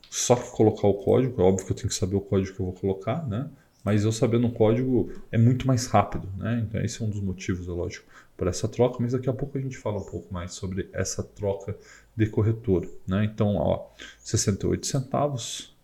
só 0.09 0.35
que 0.35 0.49
colocar 0.51 0.87
o 0.87 0.95
código. 0.95 1.39
É 1.41 1.43
óbvio 1.43 1.65
que 1.65 1.71
eu 1.71 1.75
tenho 1.75 1.89
que 1.89 1.95
saber 1.95 2.15
o 2.15 2.21
código 2.21 2.55
que 2.55 2.61
eu 2.61 2.65
vou 2.65 2.75
colocar, 2.75 3.27
né? 3.27 3.49
mas 3.83 4.03
eu 4.03 4.11
sabendo 4.11 4.47
o 4.47 4.51
código 4.51 5.11
é 5.31 5.37
muito 5.37 5.67
mais 5.67 5.85
rápido. 5.85 6.27
Né? 6.37 6.65
Então, 6.67 6.81
esse 6.81 7.01
é 7.01 7.05
um 7.05 7.09
dos 7.09 7.21
motivos, 7.21 7.67
é 7.67 7.71
lógico, 7.71 8.07
para 8.35 8.49
essa 8.49 8.67
troca. 8.67 8.97
Mas 8.99 9.11
daqui 9.11 9.29
a 9.29 9.33
pouco 9.33 9.57
a 9.57 9.61
gente 9.61 9.77
fala 9.77 9.99
um 9.99 10.05
pouco 10.05 10.33
mais 10.33 10.53
sobre 10.53 10.89
essa 10.91 11.21
troca 11.21 11.77
de 12.15 12.25
corretora. 12.27 12.89
Né? 13.07 13.25
Então, 13.25 13.55
ó, 13.55 13.91
68 14.19 14.87
centavos 14.87 15.74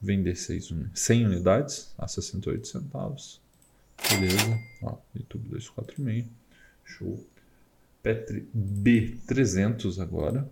vender 0.00 0.34
6, 0.34 0.72
100 0.94 1.26
unidades 1.26 1.94
a 1.98 2.08
68 2.08 2.66
centavos. 2.66 3.40
Beleza. 4.08 4.58
Ó, 4.82 4.96
YouTube 5.14 5.48
246. 5.48 6.26
Show. 6.84 7.24
Petri 8.02 8.48
B300 8.56 10.00
agora. 10.00 10.42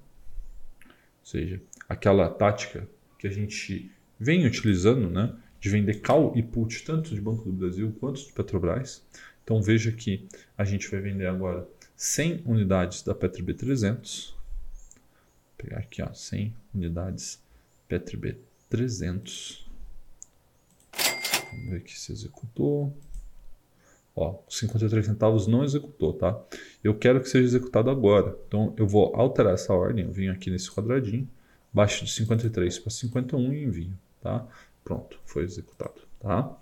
Ou 0.87 1.25
seja, 1.25 1.61
aquela 1.89 2.29
tática 2.29 2.87
que 3.19 3.27
a 3.27 3.31
gente 3.31 3.91
vem 4.21 4.47
utilizando, 4.47 5.09
né? 5.09 5.35
De 5.61 5.71
vender 5.71 6.01
call 6.01 6.37
e 6.37 6.43
put 6.43 6.85
tanto 6.85 7.15
de 7.15 7.21
Banco 7.21 7.45
do 7.45 7.53
Brasil 7.53 7.93
quanto 7.99 8.25
de 8.25 8.33
Petrobras. 8.33 9.03
Então 9.43 9.63
veja 9.63 9.91
que 9.91 10.29
a 10.57 10.65
gente 10.65 10.89
vai 10.91 11.01
vender 11.01 11.27
agora 11.27 11.67
100 11.97 12.43
unidades 12.45 13.03
da 13.03 13.15
Petri 13.15 13.43
B300. 13.43 14.35
pegar 15.57 15.79
aqui, 15.79 16.01
ó, 16.01 16.13
100 16.13 16.55
unidades 16.73 17.43
Petrib 17.89 18.37
300. 18.69 19.67
Vamos 21.53 21.71
ver 21.71 21.77
aqui 21.77 21.99
se 21.99 22.13
executou. 22.13 22.93
Ó, 24.15 24.41
53 24.49 25.07
centavos 25.07 25.47
não 25.47 25.63
executou, 25.63 26.13
tá? 26.13 26.41
Eu 26.83 26.95
quero 26.99 27.21
que 27.21 27.29
seja 27.29 27.45
executado 27.45 27.89
agora. 27.89 28.37
Então 28.49 28.75
eu 28.77 28.87
vou 28.87 29.15
alterar 29.15 29.55
essa 29.55 29.73
ordem. 29.73 30.05
Eu 30.05 30.13
venho 30.13 30.33
aqui 30.33 30.51
nesse 30.51 30.71
quadradinho, 30.71 31.29
baixo 31.73 32.05
de 32.05 32.11
53 32.13 32.79
para 32.81 32.91
51 32.91 33.53
e 33.53 33.65
envio, 33.65 33.93
tá? 34.21 34.47
Pronto, 34.83 35.21
foi 35.25 35.45
executado, 35.45 36.01
tá? 36.19 36.57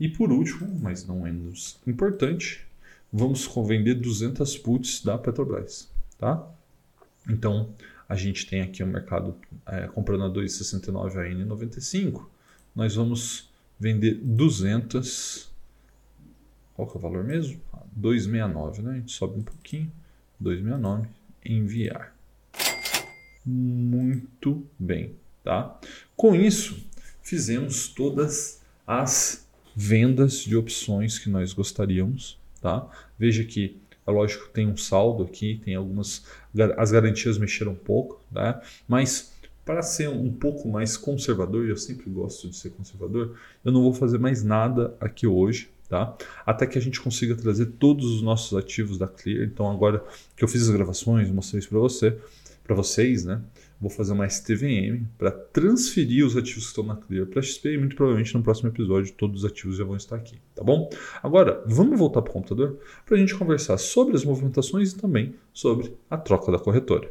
E 0.00 0.08
por 0.08 0.32
último, 0.32 0.78
mas 0.80 1.06
não 1.06 1.20
menos 1.20 1.78
importante, 1.86 2.66
vamos 3.12 3.46
vender 3.66 3.94
200 3.94 4.56
puts 4.58 5.02
da 5.04 5.18
Petrobras, 5.18 5.90
tá? 6.18 6.48
Então, 7.28 7.74
a 8.12 8.14
gente 8.14 8.44
tem 8.44 8.60
aqui 8.60 8.82
o 8.82 8.86
mercado 8.86 9.34
é, 9.66 9.86
comprando 9.88 10.24
a 10.24 10.28
2,69 10.30 11.16
a 11.16 11.24
N95. 11.30 12.26
Nós 12.76 12.94
vamos 12.94 13.50
vender 13.80 14.20
200. 14.22 15.50
Qual 16.74 16.86
que 16.86 16.94
é 16.94 16.98
o 16.98 17.00
valor 17.00 17.24
mesmo? 17.24 17.58
269, 17.96 18.82
né? 18.82 18.90
A 18.90 18.94
gente 18.96 19.12
sobe 19.12 19.40
um 19.40 19.42
pouquinho. 19.42 19.90
269. 20.38 21.08
Enviar. 21.42 22.14
Muito 23.46 24.62
bem, 24.78 25.14
tá? 25.42 25.80
Com 26.14 26.34
isso, 26.34 26.86
fizemos 27.22 27.88
todas 27.88 28.60
as 28.86 29.48
vendas 29.74 30.40
de 30.40 30.54
opções 30.54 31.18
que 31.18 31.30
nós 31.30 31.54
gostaríamos, 31.54 32.38
tá? 32.60 32.86
Veja 33.18 33.42
que 33.42 33.80
é 34.06 34.10
lógico 34.10 34.46
que 34.46 34.54
tem 34.54 34.66
um 34.66 34.76
saldo 34.76 35.22
aqui, 35.22 35.60
tem 35.64 35.74
algumas. 35.74 36.24
As 36.76 36.90
garantias 36.90 37.38
mexeram 37.38 37.72
um 37.72 37.76
pouco, 37.76 38.20
né? 38.30 38.60
mas 38.88 39.32
para 39.64 39.82
ser 39.82 40.08
um 40.08 40.32
pouco 40.32 40.68
mais 40.68 40.96
conservador, 40.96 41.66
eu 41.66 41.76
sempre 41.76 42.10
gosto 42.10 42.48
de 42.48 42.56
ser 42.56 42.70
conservador, 42.70 43.36
eu 43.64 43.70
não 43.70 43.80
vou 43.80 43.94
fazer 43.94 44.18
mais 44.18 44.42
nada 44.42 44.96
aqui 45.00 45.24
hoje, 45.24 45.70
tá? 45.88 46.16
Até 46.44 46.66
que 46.66 46.76
a 46.76 46.80
gente 46.80 47.00
consiga 47.00 47.36
trazer 47.36 47.66
todos 47.66 48.06
os 48.06 48.22
nossos 48.22 48.58
ativos 48.58 48.98
da 48.98 49.06
Clear. 49.06 49.44
Então 49.44 49.70
agora 49.70 50.04
que 50.36 50.42
eu 50.42 50.48
fiz 50.48 50.62
as 50.62 50.70
gravações, 50.70 51.30
mostrei 51.30 51.60
isso 51.60 51.68
para 51.68 51.78
você, 51.78 52.18
para 52.64 52.74
vocês, 52.74 53.24
né? 53.24 53.40
Vou 53.82 53.90
fazer 53.90 54.12
uma 54.12 54.28
STVM 54.28 55.06
para 55.18 55.32
transferir 55.32 56.24
os 56.24 56.36
ativos 56.36 56.62
que 56.62 56.68
estão 56.68 56.84
na 56.84 56.94
Clear 56.94 57.26
para 57.26 57.42
XP 57.42 57.74
e 57.74 57.78
muito 57.78 57.96
provavelmente 57.96 58.32
no 58.32 58.40
próximo 58.40 58.68
episódio 58.68 59.12
todos 59.14 59.42
os 59.42 59.50
ativos 59.50 59.76
já 59.76 59.84
vão 59.84 59.96
estar 59.96 60.14
aqui, 60.14 60.38
tá 60.54 60.62
bom? 60.62 60.88
Agora, 61.20 61.60
vamos 61.66 61.98
voltar 61.98 62.22
para 62.22 62.30
o 62.30 62.32
computador 62.32 62.78
para 63.04 63.16
a 63.16 63.18
gente 63.18 63.34
conversar 63.34 63.76
sobre 63.78 64.14
as 64.14 64.24
movimentações 64.24 64.92
e 64.92 64.96
também 64.96 65.34
sobre 65.52 65.92
a 66.08 66.16
troca 66.16 66.52
da 66.52 66.60
corretora. 66.60 67.10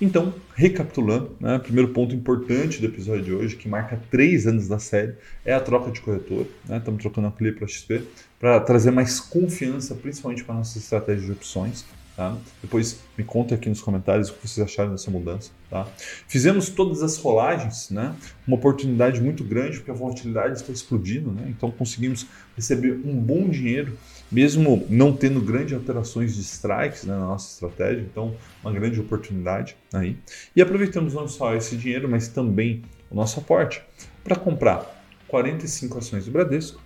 Então, 0.00 0.32
recapitulando, 0.54 1.36
né, 1.40 1.58
primeiro 1.58 1.90
ponto 1.92 2.14
importante 2.14 2.80
do 2.80 2.86
episódio 2.86 3.24
de 3.24 3.32
hoje, 3.32 3.56
que 3.56 3.68
marca 3.68 4.00
três 4.10 4.46
anos 4.46 4.68
da 4.68 4.78
série, 4.78 5.14
é 5.44 5.54
a 5.54 5.60
troca 5.60 5.90
de 5.90 6.00
corretora. 6.00 6.46
Né? 6.66 6.78
Estamos 6.78 7.00
trocando 7.00 7.28
a 7.28 7.32
Clear 7.32 7.54
para 7.54 7.66
XP 7.66 8.02
para 8.38 8.60
trazer 8.60 8.90
mais 8.90 9.20
confiança, 9.20 9.94
principalmente 9.94 10.44
para 10.44 10.54
nossas 10.54 10.82
estratégias 10.82 11.26
de 11.26 11.32
opções. 11.32 11.84
Tá? 12.16 12.34
Depois 12.62 13.00
me 13.16 13.22
conta 13.22 13.54
aqui 13.54 13.68
nos 13.68 13.82
comentários 13.82 14.30
o 14.30 14.32
que 14.32 14.48
vocês 14.48 14.66
acharam 14.66 14.92
dessa 14.92 15.10
mudança. 15.10 15.50
Tá? 15.68 15.86
Fizemos 16.26 16.70
todas 16.70 17.02
as 17.02 17.18
rolagens, 17.18 17.90
né? 17.90 18.16
uma 18.46 18.56
oportunidade 18.56 19.20
muito 19.20 19.44
grande, 19.44 19.76
porque 19.76 19.90
a 19.90 19.94
volatilidade 19.94 20.54
está 20.54 20.72
explodindo, 20.72 21.30
né? 21.30 21.44
então 21.48 21.70
conseguimos 21.70 22.26
receber 22.56 22.98
um 23.04 23.14
bom 23.14 23.50
dinheiro, 23.50 23.98
mesmo 24.32 24.86
não 24.88 25.12
tendo 25.12 25.42
grandes 25.42 25.74
alterações 25.74 26.34
de 26.34 26.40
strikes 26.40 27.04
né, 27.04 27.12
na 27.14 27.26
nossa 27.26 27.52
estratégia, 27.52 28.00
então 28.10 28.34
uma 28.62 28.72
grande 28.72 28.98
oportunidade 28.98 29.76
aí. 29.92 30.16
E 30.54 30.62
aproveitamos 30.62 31.12
não 31.12 31.28
só 31.28 31.54
esse 31.54 31.76
dinheiro, 31.76 32.08
mas 32.08 32.28
também 32.28 32.82
o 33.10 33.14
nosso 33.14 33.38
aporte 33.40 33.82
para 34.24 34.36
comprar 34.36 35.04
45 35.28 35.98
ações 35.98 36.24
do 36.24 36.30
Bradesco, 36.30 36.80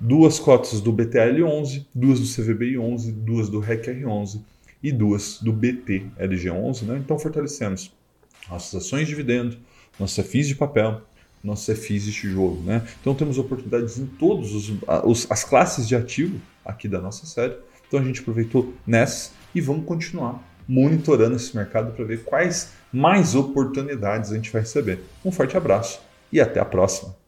duas 0.00 0.40
cotas 0.40 0.80
do 0.80 0.92
BTL11, 0.92 1.86
duas 1.94 2.18
do 2.18 2.26
CVBI11, 2.26 3.12
duas 3.12 3.48
do 3.48 3.60
REC-R11 3.60 4.40
e 4.86 4.92
duas 4.92 5.40
do 5.42 5.52
BT 5.52 6.06
LG11. 6.16 6.82
Né? 6.82 6.98
Então 7.04 7.18
fortalecemos 7.18 7.92
nossas 8.48 8.86
ações 8.86 9.00
de 9.00 9.06
dividendo, 9.08 9.56
nossos 9.98 10.24
FIIs 10.24 10.46
de 10.46 10.54
papel, 10.54 11.02
nossos 11.42 11.76
FIIs 11.76 12.04
de 12.04 12.12
tijolo. 12.12 12.62
Né? 12.62 12.86
Então 13.00 13.12
temos 13.12 13.36
oportunidades 13.36 13.98
em 13.98 14.06
todas 14.06 14.48
as 15.28 15.42
classes 15.42 15.88
de 15.88 15.96
ativo 15.96 16.40
aqui 16.64 16.86
da 16.86 17.00
nossa 17.00 17.26
série. 17.26 17.56
Então 17.88 17.98
a 17.98 18.04
gente 18.04 18.20
aproveitou 18.20 18.72
nessa 18.86 19.32
e 19.52 19.60
vamos 19.60 19.84
continuar 19.84 20.40
monitorando 20.68 21.34
esse 21.34 21.56
mercado 21.56 21.92
para 21.92 22.04
ver 22.04 22.22
quais 22.22 22.72
mais 22.92 23.34
oportunidades 23.34 24.30
a 24.30 24.36
gente 24.36 24.52
vai 24.52 24.62
receber. 24.62 25.00
Um 25.24 25.32
forte 25.32 25.56
abraço 25.56 26.00
e 26.32 26.40
até 26.40 26.60
a 26.60 26.64
próxima! 26.64 27.25